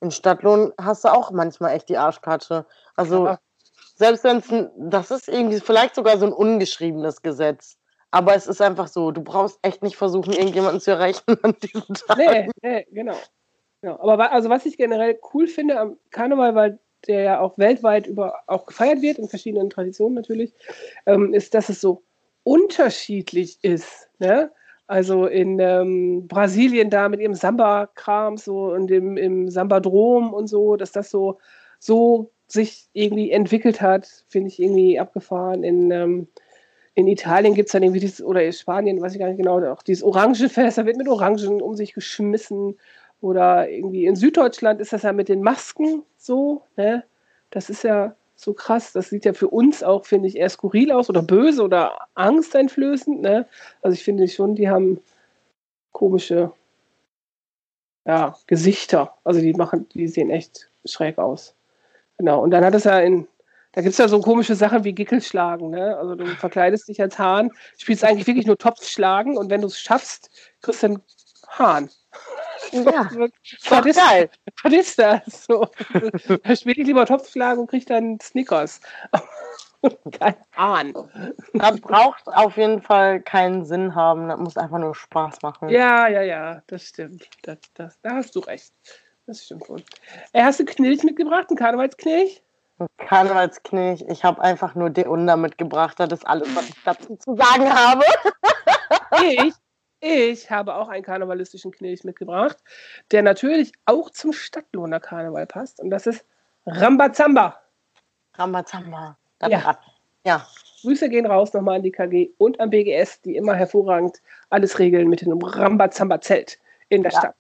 [0.00, 2.66] In Stadtlohn hast du auch manchmal echt die Arschkarte.
[2.96, 3.38] Also Ja.
[3.96, 7.76] selbst wenn es ein, das ist irgendwie vielleicht sogar so ein ungeschriebenes Gesetz.
[8.10, 11.94] Aber es ist einfach so, du brauchst echt nicht versuchen, irgendjemanden zu erreichen an diesem
[11.94, 12.16] Tag.
[12.16, 13.16] nee, nee, genau.
[13.82, 13.98] genau.
[14.00, 18.40] Aber also was ich generell cool finde am Karneval, weil der ja auch weltweit über
[18.46, 20.54] auch gefeiert wird, in verschiedenen Traditionen natürlich,
[21.06, 22.02] ähm, ist, dass es so
[22.44, 24.08] unterschiedlich ist.
[24.18, 24.50] Ne?
[24.88, 30.76] Also in ähm, Brasilien da mit ihrem Samba-Kram so und im, im Sambadrom und so,
[30.76, 31.38] dass das so,
[31.78, 35.62] so sich irgendwie entwickelt hat, finde ich irgendwie abgefahren.
[35.62, 36.28] In, ähm,
[36.94, 39.62] in Italien gibt es dann irgendwie dieses, oder in Spanien, weiß ich gar nicht genau,
[39.70, 42.78] auch dieses Orangenfest, da wird mit Orangen um sich geschmissen.
[43.20, 47.04] Oder irgendwie in Süddeutschland ist das ja mit den Masken so, ne?
[47.50, 48.92] Das ist ja so krass.
[48.92, 53.20] Das sieht ja für uns auch, finde ich, eher skurril aus oder böse oder angsteinflößend,
[53.20, 53.46] ne?
[53.82, 55.00] Also ich finde schon, die haben
[55.92, 56.52] komische
[58.06, 59.14] ja, Gesichter.
[59.24, 61.54] Also die machen, die sehen echt schräg aus.
[62.16, 62.42] Genau.
[62.42, 63.28] Und dann hat es ja in,
[63.72, 65.96] da gibt es ja so komische Sachen wie Gickelschlagen, ne?
[65.98, 69.78] Also du verkleidest dich als Hahn, spielst eigentlich wirklich nur Topfschlagen und wenn du es
[69.78, 70.30] schaffst,
[70.62, 71.02] kriegst du einen
[71.48, 71.90] Hahn.
[72.72, 73.08] Ja,
[73.68, 74.00] Was ist,
[74.62, 75.44] was ist das?
[75.44, 75.66] So,
[76.42, 78.80] da spiele ich lieber Topfschlagen und krieg dann Snickers.
[80.18, 80.94] Kein.
[81.54, 84.28] Das braucht auf jeden Fall keinen Sinn haben.
[84.28, 85.68] Das muss einfach nur Spaß machen.
[85.68, 87.28] Ja, ja, ja, das stimmt.
[87.42, 88.72] Das, das, da hast du recht.
[89.26, 89.82] Das stimmt wohl.
[90.32, 92.42] Äh, hast du Knilch mitgebracht, einen Karnevalsknilch?
[92.96, 95.98] Karnevalsknilch, ich habe einfach nur Deunda mitgebracht.
[95.98, 98.04] Das ist alles, was ich dazu zu sagen habe.
[99.20, 99.54] Ich?
[100.00, 102.56] Ich habe auch einen karnevalistischen Knilch mitgebracht,
[103.10, 105.80] der natürlich auch zum Stadtlohner Karneval passt.
[105.80, 106.24] Und das ist
[106.66, 107.60] Rambazamba.
[108.34, 109.16] Rambazamba.
[109.46, 109.78] Ja.
[110.24, 110.46] Ja.
[110.82, 114.18] Grüße gehen raus nochmal an die KG und am BGS, die immer hervorragend
[114.50, 117.18] alles regeln mit dem Rambazamba-Zelt in der Ja.
[117.18, 117.34] Stadt.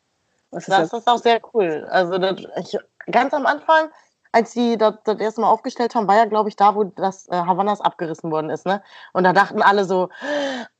[0.50, 1.00] Was ist Das das?
[1.00, 1.86] ist auch sehr cool.
[1.90, 2.78] Also das, ich,
[3.12, 3.90] ganz am Anfang,
[4.32, 7.28] als sie das, das erste Mal aufgestellt haben, war ja, glaube ich, da, wo das
[7.28, 8.66] äh, Havanas abgerissen worden ist.
[8.66, 8.82] Ne?
[9.12, 10.08] Und da dachten alle so,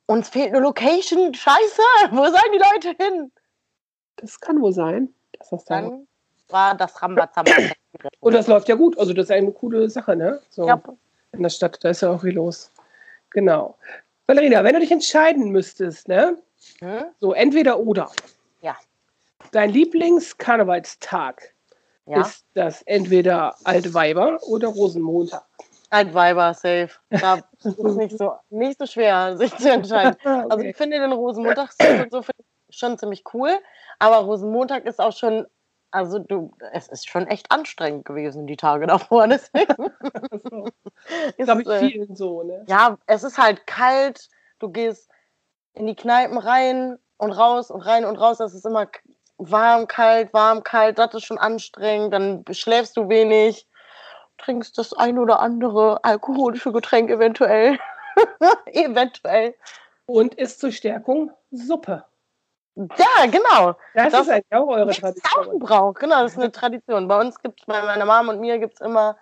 [0.09, 1.81] uns fehlt eine Location, scheiße,
[2.11, 3.31] wo sollen die Leute hin?
[4.15, 5.13] Das kann wohl sein.
[5.33, 6.07] Dass das dann Dann
[6.49, 7.51] war das Rambazamba.
[8.19, 8.97] und das läuft ja gut.
[8.97, 10.41] Also das ist eine coole Sache, ne?
[10.49, 10.81] So ja,
[11.33, 12.71] in der Stadt, da ist ja auch viel los.
[13.29, 13.77] Genau.
[14.25, 16.37] Valerina, wenn du dich entscheiden müsstest, ne?
[16.79, 17.05] hm?
[17.19, 18.11] So entweder oder.
[18.61, 18.75] Ja.
[19.51, 21.53] Dein Lieblingskarnevalstag
[22.07, 22.21] ja.
[22.21, 25.45] ist das entweder Alte Weiber oder Rosenmontag.
[25.89, 26.89] Altweiber, safe.
[27.09, 30.15] Da ist es nicht so, nicht so schwer, sich zu entscheiden.
[30.23, 30.69] Also Okay.
[30.69, 32.21] ich finde den Rosenmontagszug und so
[32.69, 33.51] schon ziemlich cool.
[33.97, 35.45] Aber Rosenmontag ist auch schon,
[35.91, 39.27] also du, es ist schon echt anstrengend gewesen, die Tage davor.
[39.27, 39.91] Deswegen
[41.37, 42.63] ist, glaube ich, äh, vielen so, ne?
[42.67, 44.29] ja, es ist halt kalt.
[44.59, 45.09] Du gehst
[45.73, 48.37] in die Kneipen rein und raus und rein und raus.
[48.37, 48.87] Das ist immer
[49.37, 50.99] warm, kalt, warm, kalt.
[50.99, 52.13] Das ist schon anstrengend.
[52.13, 53.67] Dann schläfst du wenig,
[54.39, 57.77] trinkst das ein oder andere alkoholische Getränk eventuell.
[58.65, 59.55] eventuell.
[60.05, 62.05] Und ist zur Stärkung Suppe.
[62.75, 63.75] Ja, genau.
[63.93, 65.59] Das, Das ist eigentlich auch eure ist Tradition.
[65.59, 67.07] Brauch, genau, das ist eine Tradition.
[67.07, 69.17] Bei uns gibt es, bei meiner Mom und mir gibt es immer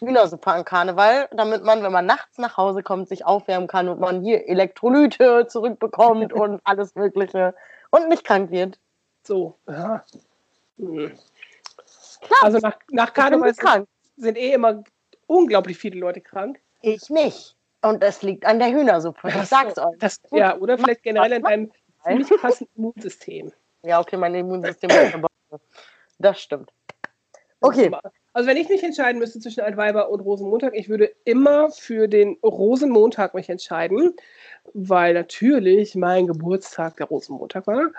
[0.00, 4.00] Hühnersuppe an Karneval, damit man, wenn man nachts nach Hause kommt, sich aufwärmen kann und
[4.00, 7.54] man hier Elektrolyte zurückbekommt und alles Mögliche
[7.90, 8.78] und nicht krank wird.
[9.22, 10.04] So, ja.
[10.78, 11.12] Hm.
[12.22, 13.88] Klar, Also nach, nach Karneval sind, krank.
[14.20, 14.84] Sind eh immer
[15.26, 16.60] unglaublich viele Leute krank.
[16.82, 17.56] Ich nicht.
[17.82, 19.28] Und es liegt an der Hühnersuppe.
[19.28, 19.96] Ich sag's euch.
[19.98, 21.72] Das, ja, oder vielleicht generell was deinem
[22.04, 23.52] ziemlich passenden Immunsystem.
[23.82, 25.28] Ja, okay, mein Immunsystem ist aber-
[26.18, 26.70] Das stimmt.
[27.62, 27.90] Okay.
[28.32, 32.38] Also wenn ich mich entscheiden müsste zwischen Altweiber und Rosenmontag, ich würde immer für den
[32.42, 34.14] Rosenmontag mich entscheiden,
[34.72, 37.90] weil natürlich mein Geburtstag der Rosenmontag war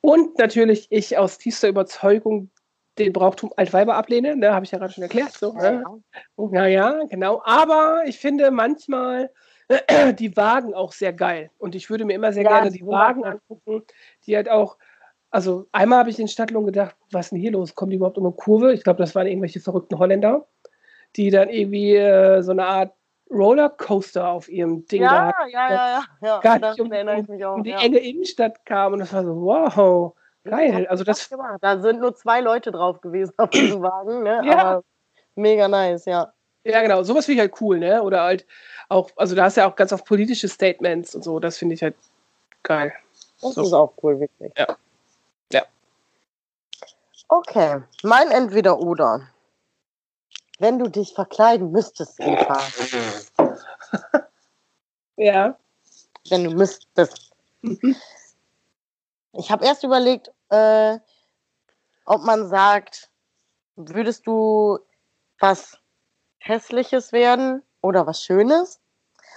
[0.00, 2.50] und natürlich ich aus tiefster Überzeugung
[2.98, 5.32] den Brauchtum Altweiber ablehne, ne, habe ich ja gerade schon erklärt.
[5.32, 5.82] So, ne?
[6.52, 7.40] Ja, ja, genau.
[7.44, 9.30] Aber ich finde manchmal
[10.18, 11.50] die Wagen auch sehr geil.
[11.58, 13.82] Und ich würde mir immer sehr Ja, gerne die Wagen angucken,
[14.26, 14.76] die halt auch.
[15.32, 17.76] Also einmal habe ich in Stadtlohn gedacht, was ist denn hier los?
[17.76, 18.72] Kommen die überhaupt um eine Kurve?
[18.72, 20.48] Ich glaube, das waren irgendwelche verrückten Holländer,
[21.14, 22.92] die dann irgendwie äh, so eine Art
[23.30, 26.02] Rollercoaster auf ihrem Ding da Ja, hatten, ja, ja, ja.
[26.20, 26.40] ja.
[26.40, 27.54] Gar nicht um- erinnere ich mich auch.
[27.54, 27.80] um die ja.
[27.80, 28.94] enge Innenstadt kamen.
[28.94, 30.14] Und das war so, wow,
[30.44, 30.86] geil.
[30.88, 31.58] Also das, gemacht.
[31.60, 34.42] Da sind nur zwei Leute drauf gewesen auf diesem Wagen, ne?
[34.44, 34.58] Ja.
[34.58, 34.84] Aber
[35.34, 36.32] mega nice, ja.
[36.64, 38.02] ja genau, sowas finde ich halt cool, ne?
[38.02, 38.46] Oder halt
[38.88, 41.74] auch, also da hast du ja auch ganz oft politische Statements und so, das finde
[41.74, 41.94] ich halt
[42.62, 42.92] geil.
[43.40, 43.62] Das So.
[43.62, 44.52] ist auch cool, wirklich.
[44.56, 44.66] Ja.
[45.52, 45.62] Ja.
[47.28, 49.28] Okay, mein Entweder-Oder.
[50.58, 52.58] Wenn du dich verkleiden müsstest, Eva.
[55.16, 55.54] Ja.
[56.30, 57.30] Wenn du müsstest.
[59.32, 60.98] Ich habe erst überlegt, äh,
[62.04, 63.10] ob man sagt,
[63.76, 64.78] würdest du
[65.38, 65.78] was
[66.38, 68.80] Hässliches werden oder was Schönes?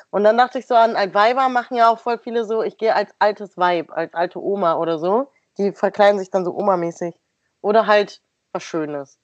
[0.10, 2.78] Und dann dachte ich so an, als Weiber machen ja auch voll viele so, ich
[2.78, 5.32] gehe als altes Weib, als alte Oma oder so.
[5.58, 7.16] Die verkleiden sich dann so Oma-mäßig.
[7.62, 8.22] Oder halt
[8.52, 9.20] was Schönes.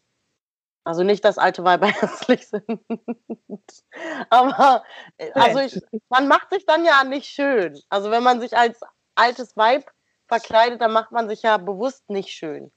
[0.83, 2.81] Also nicht, dass alte Weiber hässlich sind.
[4.29, 4.83] Aber,
[5.17, 7.79] äh, also ich, man macht sich dann ja nicht schön.
[7.89, 8.79] Also wenn man sich als
[9.15, 9.91] altes Weib
[10.29, 12.71] verkleidet, dann macht man sich ja bewusst nicht schön.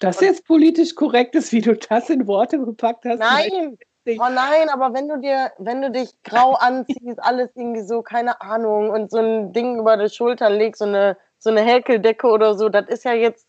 [0.00, 3.18] Das jetzt politisch korrekt ist, wie du das in Worte gepackt hast.
[3.18, 3.76] Nein,
[4.06, 8.40] oh nein, aber wenn du dir, wenn du dich grau anziehst, alles irgendwie so, keine
[8.40, 12.54] Ahnung, und so ein Ding über die Schultern legst, so eine, so eine Häkeldecke oder
[12.56, 13.48] so, das ist ja jetzt,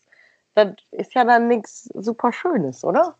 [0.54, 3.14] das ist ja dann nichts super Schönes, oder?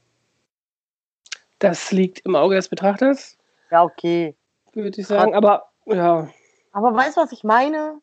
[1.60, 3.38] Das liegt im Auge des Betrachters,
[3.70, 4.34] Ja, okay.
[4.72, 5.34] würde ich sagen.
[5.34, 6.28] Aber ja.
[6.72, 8.00] Aber weißt du, was ich meine?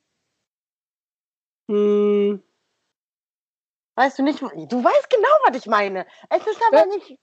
[1.68, 2.42] Hm,
[3.98, 6.06] Weißt du nicht, du weißt genau, was ich meine.
[6.30, 6.86] Es ist aber Ja.
[6.86, 7.18] nicht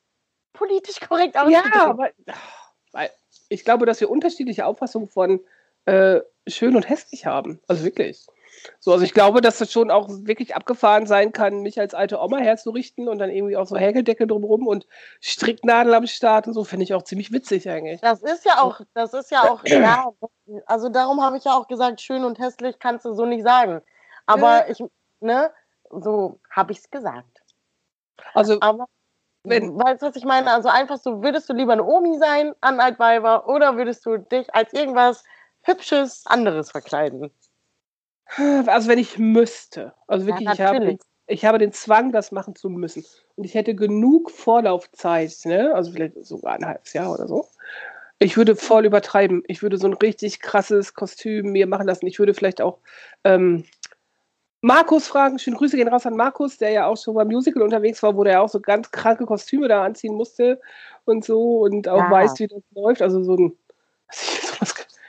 [0.52, 1.76] politisch korrekt ja, ausgedrückt.
[1.76, 2.10] aber
[2.92, 3.10] weil
[3.48, 5.40] ich glaube, dass wir unterschiedliche Auffassungen von
[5.84, 7.60] äh, schön und hässlich haben.
[7.68, 8.26] Also wirklich.
[8.80, 12.18] So, also ich glaube, dass das schon auch wirklich abgefahren sein kann, mich als alte
[12.20, 14.86] Oma herzurichten und dann irgendwie auch so Häkeldecke drumherum und
[15.20, 18.00] Stricknadel am Start und so, finde ich auch ziemlich witzig eigentlich.
[18.00, 20.10] Das ist ja auch, das ist ja auch, ja,
[20.66, 23.80] also darum habe ich ja auch gesagt, schön und hässlich kannst du so nicht sagen.
[24.26, 24.82] Aber ich,
[25.20, 25.52] ne,
[25.90, 27.42] so habe ich es gesagt.
[28.32, 28.86] Also Aber
[29.44, 30.50] Wenn- weißt du, was ich meine?
[30.50, 34.54] Also einfach so, würdest du lieber eine Omi sein an Altweiber oder würdest du dich
[34.54, 35.24] als irgendwas
[35.62, 37.30] Hübsches anderes verkleiden?
[38.66, 39.94] Also wenn ich müsste.
[40.06, 43.04] Also wirklich, ich, habe ich habe den Zwang, das machen zu müssen.
[43.36, 45.74] Und ich hätte genug Vorlaufzeit, ne?
[45.74, 47.46] also vielleicht sogar ein halbes Jahr oder so.
[48.18, 49.42] Ich würde voll übertreiben.
[49.46, 52.06] Ich würde so ein richtig krasses Kostüm mir machen lassen.
[52.06, 52.78] Ich würde vielleicht auch
[53.24, 53.64] ähm,
[54.64, 55.38] Markus fragen.
[55.38, 58.24] Schöne Grüße gehen raus an Markus, der ja auch schon beim Musical unterwegs war, wo
[58.24, 60.58] der auch so ganz kranke Kostüme da anziehen musste
[61.04, 62.10] und so und auch Ja.
[62.10, 63.02] weiß, wie das läuft.
[63.02, 63.58] Also so ein.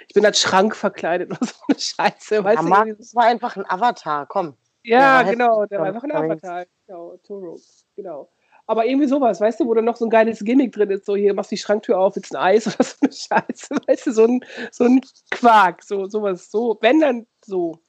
[0.07, 2.43] Ich bin als Schrank verkleidet oder so eine Scheiße.
[2.43, 4.57] Weißt Ja, du, das war einfach ein Avatar, komm.
[4.83, 6.65] ja, Ja, genau, der war einfach ein Avatar.
[6.85, 7.57] Genau, Toro.
[7.95, 8.29] Genau.
[8.67, 11.15] Aber irgendwie sowas, weißt du, wo dann noch so ein geiles Gimmick drin ist, so
[11.15, 14.25] hier machst die Schranktür auf, willst ein Eis oder so eine Scheiße, weißt du, so
[14.25, 14.99] ein, so ein
[15.31, 17.79] Quark, so sowas, so, wenn dann so.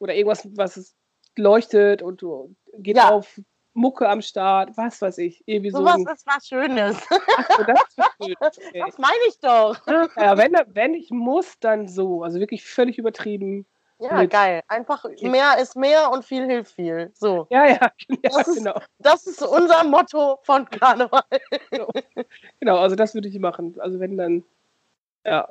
[0.00, 0.94] Oder irgendwas, was es
[1.38, 3.10] leuchtet und du geht Ja.
[3.10, 3.40] auf
[3.76, 5.84] Mucke am Start, was weiß ich, irgendwie so.
[5.84, 6.96] Ein, ist was Schönes.
[7.10, 8.34] Ach so, das ist schön.
[8.40, 8.82] Okay.
[8.86, 9.76] Das meine ich doch.
[10.16, 12.22] Ja, wenn, wenn ich muss, dann so.
[12.22, 13.66] Also wirklich völlig übertrieben.
[13.98, 14.62] Ja, Mit- geil.
[14.68, 17.10] Einfach mehr ist mehr und viel hilft viel.
[17.14, 17.46] So.
[17.50, 18.80] Ja, ja, ja Das ist- genau.
[18.98, 21.22] Das ist unser Motto von Karneval.
[22.60, 23.74] Genau, also das würde ich machen.
[23.80, 24.44] Also wenn dann,
[25.24, 25.48] ja.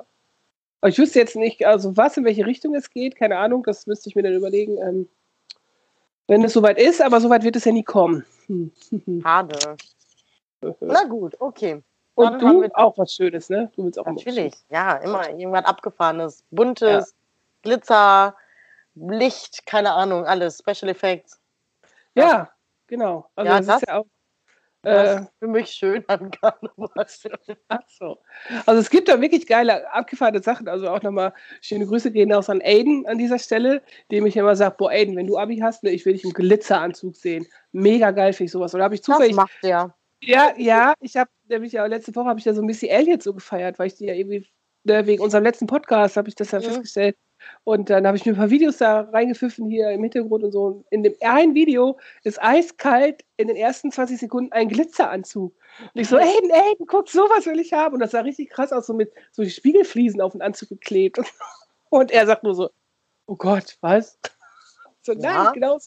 [0.80, 3.86] Aber ich wüsste jetzt nicht, also was, in welche Richtung es geht, keine Ahnung, das
[3.86, 5.08] müsste ich mir dann überlegen, ähm,
[6.26, 8.24] wenn es soweit ist, aber soweit wird es ja nie kommen.
[8.46, 8.72] Hm.
[9.22, 9.76] Schade.
[10.80, 11.82] Na gut, okay.
[12.14, 13.70] Und dann du auch was Schönes, ne?
[13.74, 14.54] Du willst auch was Natürlich.
[14.70, 16.44] Ja, immer irgendwas Abgefahrenes.
[16.50, 17.14] Buntes,
[17.62, 18.36] Glitzer,
[18.94, 20.58] Licht, keine Ahnung, alles.
[20.58, 21.40] Special Effects.
[22.14, 22.50] Ja,
[22.86, 23.28] genau.
[23.34, 24.06] Also Ja, das, das- ist ja auch.
[24.84, 27.06] Das Äh, für mich schön an Karneval.
[27.68, 28.18] ach so.
[28.66, 30.68] Also es gibt da wirklich geile, abgefahrene Sachen.
[30.68, 34.56] Also auch nochmal schöne Grüße gehen raus an Aiden an dieser Stelle, dem ich immer
[34.56, 37.46] sage, boah Aiden, wenn du Abi hast, ne, ich will dich im Glitzeranzug sehen.
[37.72, 38.74] Mega geil finde ich sowas.
[38.74, 39.94] Oder habe ich Das zufällig macht der.
[40.22, 43.34] Ja, ja, ich habe nämlich ja letzte Woche habe ich ja so Missy Elliott so
[43.34, 44.46] gefeiert, weil ich die ja irgendwie
[44.84, 46.64] ne, wegen unserem letzten Podcast habe ich das ja Mhm.
[46.64, 47.16] festgestellt.
[47.64, 50.64] Und dann habe ich mir ein paar Videos da reingepfiffen hier im Hintergrund und so.
[50.64, 55.54] Und in dem einen Video ist eiskalt in den ersten 20 Sekunden ein Glitzeranzug.
[55.94, 57.94] Und ich so, ey, ey, guck, sowas will ich haben.
[57.94, 61.18] Und das sah richtig krass aus, so mit so die Spiegelfliesen auf den Anzug geklebt.
[61.90, 62.70] Und er sagt nur so,
[63.26, 64.18] oh Gott, was?
[65.06, 65.50] So, nein, Ja.
[65.52, 65.78] genau.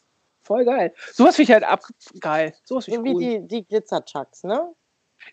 [0.43, 0.93] Voll geil.
[1.12, 1.82] Sowas finde ich halt ab
[2.20, 2.53] geil.
[2.64, 3.41] Sowas finde ich Irgendwie cool.
[3.41, 4.74] die, die Glitzer-Chucks, ne?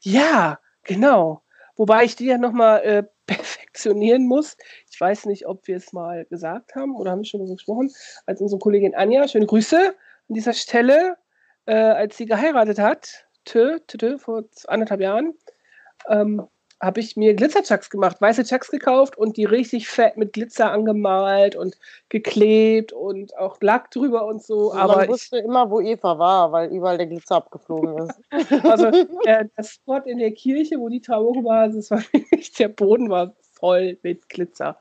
[0.00, 1.42] Ja, genau.
[1.76, 4.56] Wobei ich die ja nochmal äh, perfektionieren muss.
[4.90, 7.90] Ich weiß nicht, ob wir es mal gesagt haben oder haben wir schon darüber gesprochen,
[8.26, 9.94] als unsere Kollegin Anja, schöne Grüße
[10.28, 11.16] an dieser Stelle,
[11.66, 15.34] äh, als sie geheiratet hat, tö, tö, tö, vor anderthalb Jahren,
[16.08, 16.46] ähm,
[16.80, 21.56] habe ich mir Glitzerchucks gemacht, weiße Chucks gekauft und die richtig fett mit Glitzer angemalt
[21.56, 21.76] und
[22.08, 24.70] geklebt und auch Lack drüber und so.
[24.70, 28.20] Man Aber ich, wusste immer, wo Eva war, weil überall der Glitzer abgeflogen ist.
[28.64, 28.90] Also
[29.24, 33.08] der, der Spot in der Kirche, wo die Trauung war, das war wirklich, der Boden
[33.08, 34.76] war voll mit Glitzer.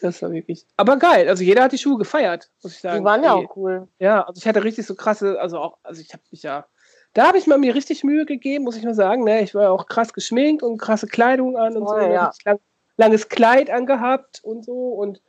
[0.00, 0.66] Das war wirklich.
[0.76, 3.00] Aber geil, also jeder hat die Schuhe gefeiert, muss ich sagen.
[3.00, 3.88] Die waren ja auch cool.
[3.98, 6.66] Ja, also ich hatte richtig so krasse, also auch, also ich habe mich ja,
[7.12, 9.24] da habe ich mal mir richtig Mühe gegeben, muss ich mal sagen.
[9.24, 9.42] Ne?
[9.42, 11.94] Ich war ja auch krass geschminkt und krasse Kleidung an und so.
[11.94, 12.14] Voll, ne?
[12.14, 12.32] ja.
[12.44, 12.60] Lang,
[12.96, 15.20] langes Kleid angehabt und so und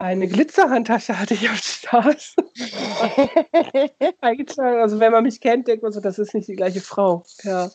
[0.00, 2.34] eine Glitzerhandtasche hatte ich am Start.
[4.22, 4.80] eingetragen.
[4.80, 7.22] Also wenn man mich kennt, denkt man so, das ist nicht die gleiche Frau.
[7.42, 7.70] Ja.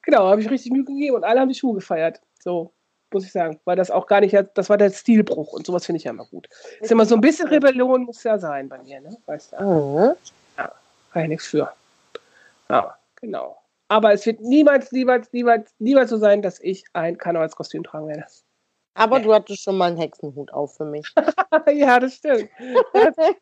[0.00, 2.22] Genau, habe ich richtig Mühe gegeben und alle haben die Schuhe gefeiert.
[2.38, 2.72] So,
[3.12, 3.60] muss ich sagen.
[3.66, 6.24] Weil das auch gar nicht, das war der Stilbruch und sowas finde ich ja immer
[6.24, 6.48] gut.
[6.80, 9.14] Ist immer so ein bisschen Rebellion muss ja sein bei mir, ne?
[9.26, 9.62] Weißt du?
[9.62, 10.16] Mhm.
[11.12, 11.70] Kann ich nichts für.
[12.70, 13.58] Ja, genau.
[13.88, 18.24] Aber es wird niemals, niemals, niemals, niemals so sein, dass ich ein Karnevalskostüm tragen werde.
[18.94, 21.06] Aber du hattest schon mal einen Hexenhut auf für mich.
[21.72, 22.48] ja, das stimmt.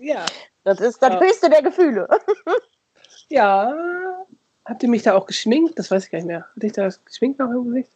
[0.00, 0.24] Ja.
[0.62, 1.20] Das ist das Ja.
[1.20, 2.08] höchste der Gefühle.
[3.30, 3.74] Ja.
[4.64, 5.78] Habt ihr mich da auch geschminkt?
[5.78, 6.46] Das weiß ich gar nicht mehr.
[6.54, 7.90] Hatte ich da geschminkt noch im Gesicht?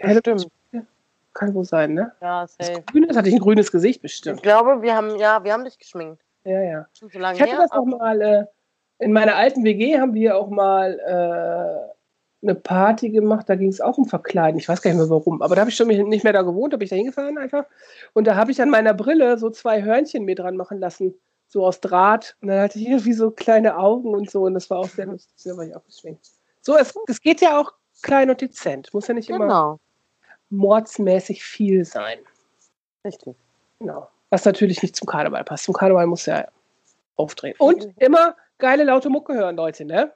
[0.00, 0.46] Ja, das Stimmt.
[1.32, 2.12] Kann wohl sein, ne?
[2.20, 2.82] Ja, Das safe.
[2.90, 4.42] Grünes hatte ich ein grünes Gesicht Ich bestimmt.
[4.42, 6.22] glaube, wir haben, ja, wir haben dich geschminkt.
[6.44, 6.88] Ja, ja.
[6.98, 7.60] Schon so lange Ich hatte her.
[7.60, 8.44] das auch mal, äh,
[9.00, 11.90] in meiner alten WG haben wir auch mal äh,
[12.42, 14.58] eine Party gemacht, da ging es auch um Verkleiden.
[14.58, 16.72] Ich weiß gar nicht mehr warum, aber da habe ich schon nicht mehr da gewohnt,
[16.72, 17.64] da bin ich da hingefahren einfach.
[18.14, 21.14] Und da habe ich an meiner Brille so zwei Hörnchen mir dran machen lassen,
[21.48, 22.36] so aus Draht.
[22.40, 25.06] Und dann hatte ich irgendwie so kleine Augen und so und das war auch sehr
[25.06, 26.26] lustig, da war ich auch geschminkt.
[26.62, 27.72] So, es, es geht ja auch
[28.02, 29.80] klein und dezent, muss ja nicht immer Genau.
[30.50, 32.18] mordsmäßig viel sein.
[33.04, 33.34] Richtig.
[33.78, 34.08] Genau.
[34.30, 35.64] Was natürlich nicht zum Karneval passt.
[35.64, 36.46] Zum Karneval muss ja
[37.16, 37.54] aufdrehen.
[37.58, 40.12] Und immer geile laute Mucke hören, Leute, ne?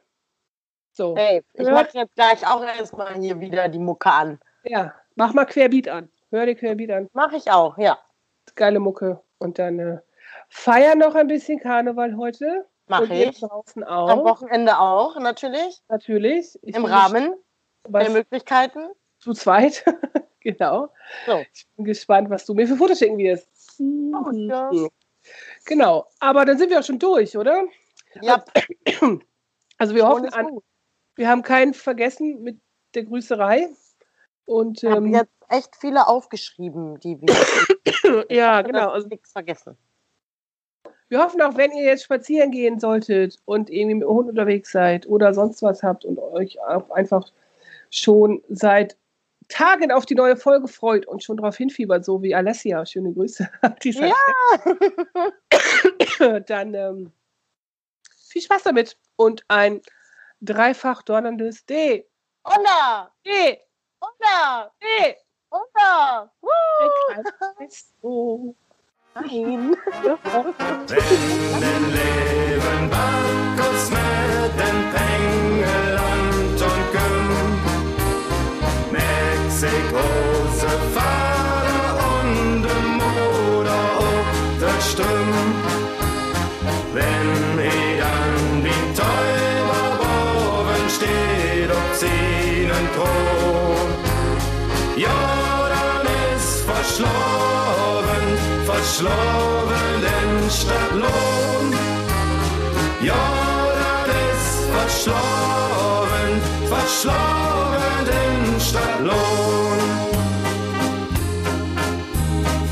[0.93, 1.17] So.
[1.17, 4.41] Hey, ich mache jetzt gleich auch erstmal hier wieder die Mucke an.
[4.63, 6.09] Ja, mach mal Querbeat an.
[6.31, 7.09] Hör dir Querbeat an.
[7.13, 7.99] Mache ich auch, ja.
[8.55, 9.21] Geile Mucke.
[9.39, 9.99] Und dann äh,
[10.49, 12.67] feiern noch ein bisschen Karneval heute.
[12.87, 13.41] Mache ich.
[13.41, 14.25] draußen Am auch.
[14.25, 15.83] Wochenende auch, natürlich.
[15.89, 16.59] Natürlich.
[16.63, 17.35] Ich Im Rahmen
[17.89, 18.91] der Möglichkeiten.
[19.19, 19.85] Zu zweit.
[20.41, 20.91] genau.
[21.27, 21.43] So.
[21.53, 23.49] Ich bin gespannt, was du mir für Fotos schicken wirst.
[23.81, 24.71] ja.
[25.65, 27.65] Genau, aber dann sind wir auch schon durch, oder?
[28.23, 28.45] Ja,
[29.79, 30.59] Also wir hoffen, an,
[31.17, 32.61] wir haben keinen vergessen mit
[32.95, 33.69] der Grüßerei.
[34.47, 38.27] Und Ich habe ähm, jetzt echt viele aufgeschrieben, die wir.
[38.31, 38.91] ja, genau.
[38.91, 39.77] Also nichts vergessen.
[41.09, 44.71] wir hoffen auch, wenn ihr jetzt spazieren gehen solltet und irgendwie mit dem Hund unterwegs
[44.71, 47.31] seid oder sonst was habt und euch auch einfach
[47.91, 48.97] schon seit
[49.49, 52.85] Tagen auf die neue Folge freut und schon darauf hinfiebert, so wie Alessia.
[52.87, 53.49] Schöne Grüße
[53.81, 54.13] Stelle.
[56.47, 57.13] Dann ähm,
[58.35, 59.81] viel Spaß damit und ein
[60.41, 62.05] dreifach donnerndes D.
[62.43, 63.13] Unter!
[63.25, 63.61] D.
[64.01, 64.73] Unter!
[64.83, 65.17] D.
[65.51, 66.33] Unter!
[68.03, 68.53] Oh.
[69.15, 69.77] Nein!
[70.03, 71.01] Wenn
[71.61, 72.91] den Leben
[73.91, 77.31] mit den Pengeland und Güm,
[78.91, 84.29] Mexikose Fahrer und dem Moder auf
[84.61, 85.54] der Ström.
[98.95, 101.75] Verschlafen den Stadtlohn.
[103.03, 103.15] Ja,
[103.81, 106.31] dann ist verschlafen,
[106.69, 109.79] verschlafen den Stadtlohn.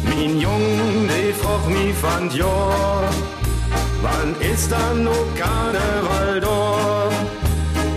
[0.04, 3.10] Mein Jung, die froch mi fand ja,
[4.00, 7.08] wann ist dann noch Karneval da?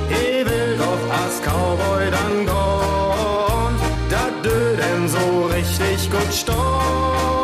[0.10, 3.76] Ich will doch als Cowboy dann gehen,
[4.10, 7.35] da dö denn so richtig gut stehen.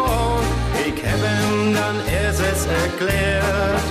[3.02, 3.84] Erklärt,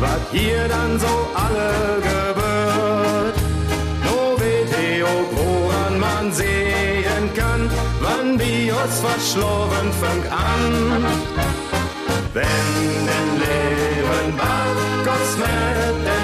[0.00, 3.36] was hier dann so alle gebührt.
[4.04, 4.36] No
[5.04, 7.70] auch, woran man sehen kann,
[8.00, 11.04] wann Bios verschlafen fängt an.
[12.34, 16.17] Wenn den Leben Bacchus mit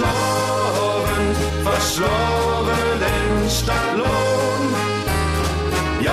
[0.00, 1.24] ist verschlafen,
[1.62, 4.62] verschlafen den Stadtlohn.
[6.00, 6.12] Ja,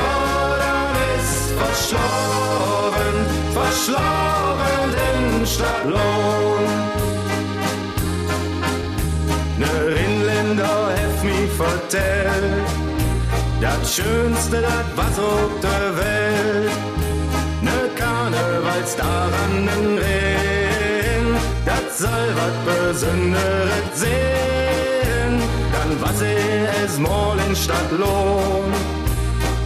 [0.63, 3.15] dann ist verschlafen,
[3.53, 6.63] verschlafen den Stadtlohn.
[9.57, 9.73] Ne
[10.05, 12.69] Inländer hef mi vertellt,
[13.61, 16.71] das Schönste, das was auf der Welt.
[17.61, 20.56] Ne Karnevals daran das
[21.97, 25.33] soll wat Besonderes sehen.
[25.73, 28.71] Dann was es mal in Stadt lohn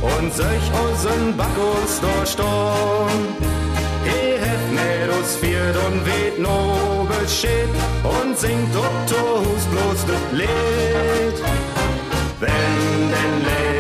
[0.02, 3.20] und solch unseren Bacchus durchstorm.
[4.06, 7.74] Ich hef Mädels viert und weht nobel steht
[8.04, 11.38] und singt Doktorhus bloß das Lied.
[12.40, 13.71] Wenn den Leben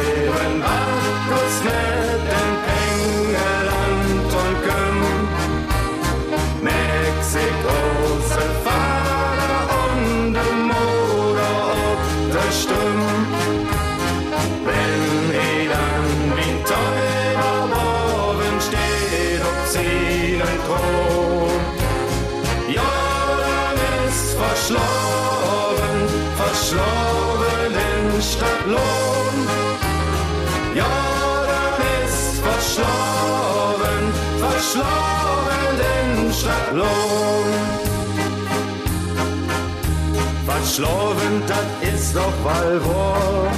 [40.61, 43.51] Verschlafen, das ist doch Walwar.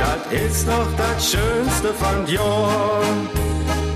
[0.00, 3.02] Das ist doch das Schönste von Jahr.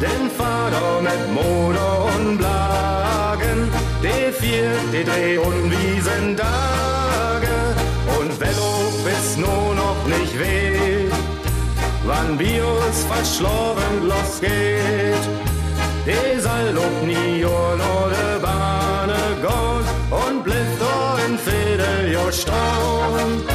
[0.00, 3.68] Den Vater mit Moder und Blagen,
[4.00, 7.56] die vier, die Dreh- und Wiesendage.
[8.20, 11.12] Und Velo bis nur noch nicht weht,
[12.06, 15.24] wann Bios verschlafen losgeht.
[16.76, 19.73] Ob nie oder Bahne gehen
[22.46, 23.53] stone.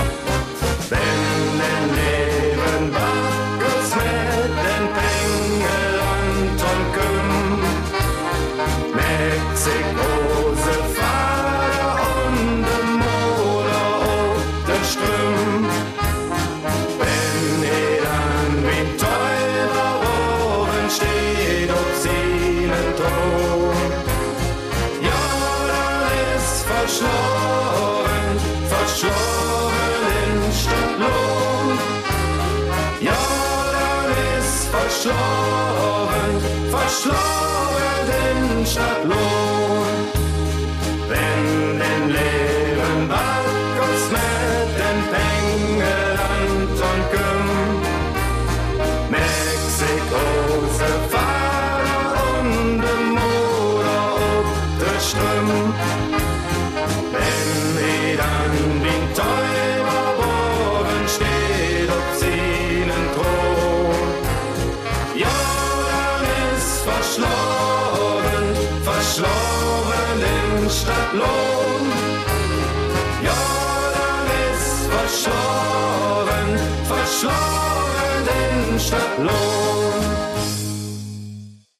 [37.00, 37.39] Slow.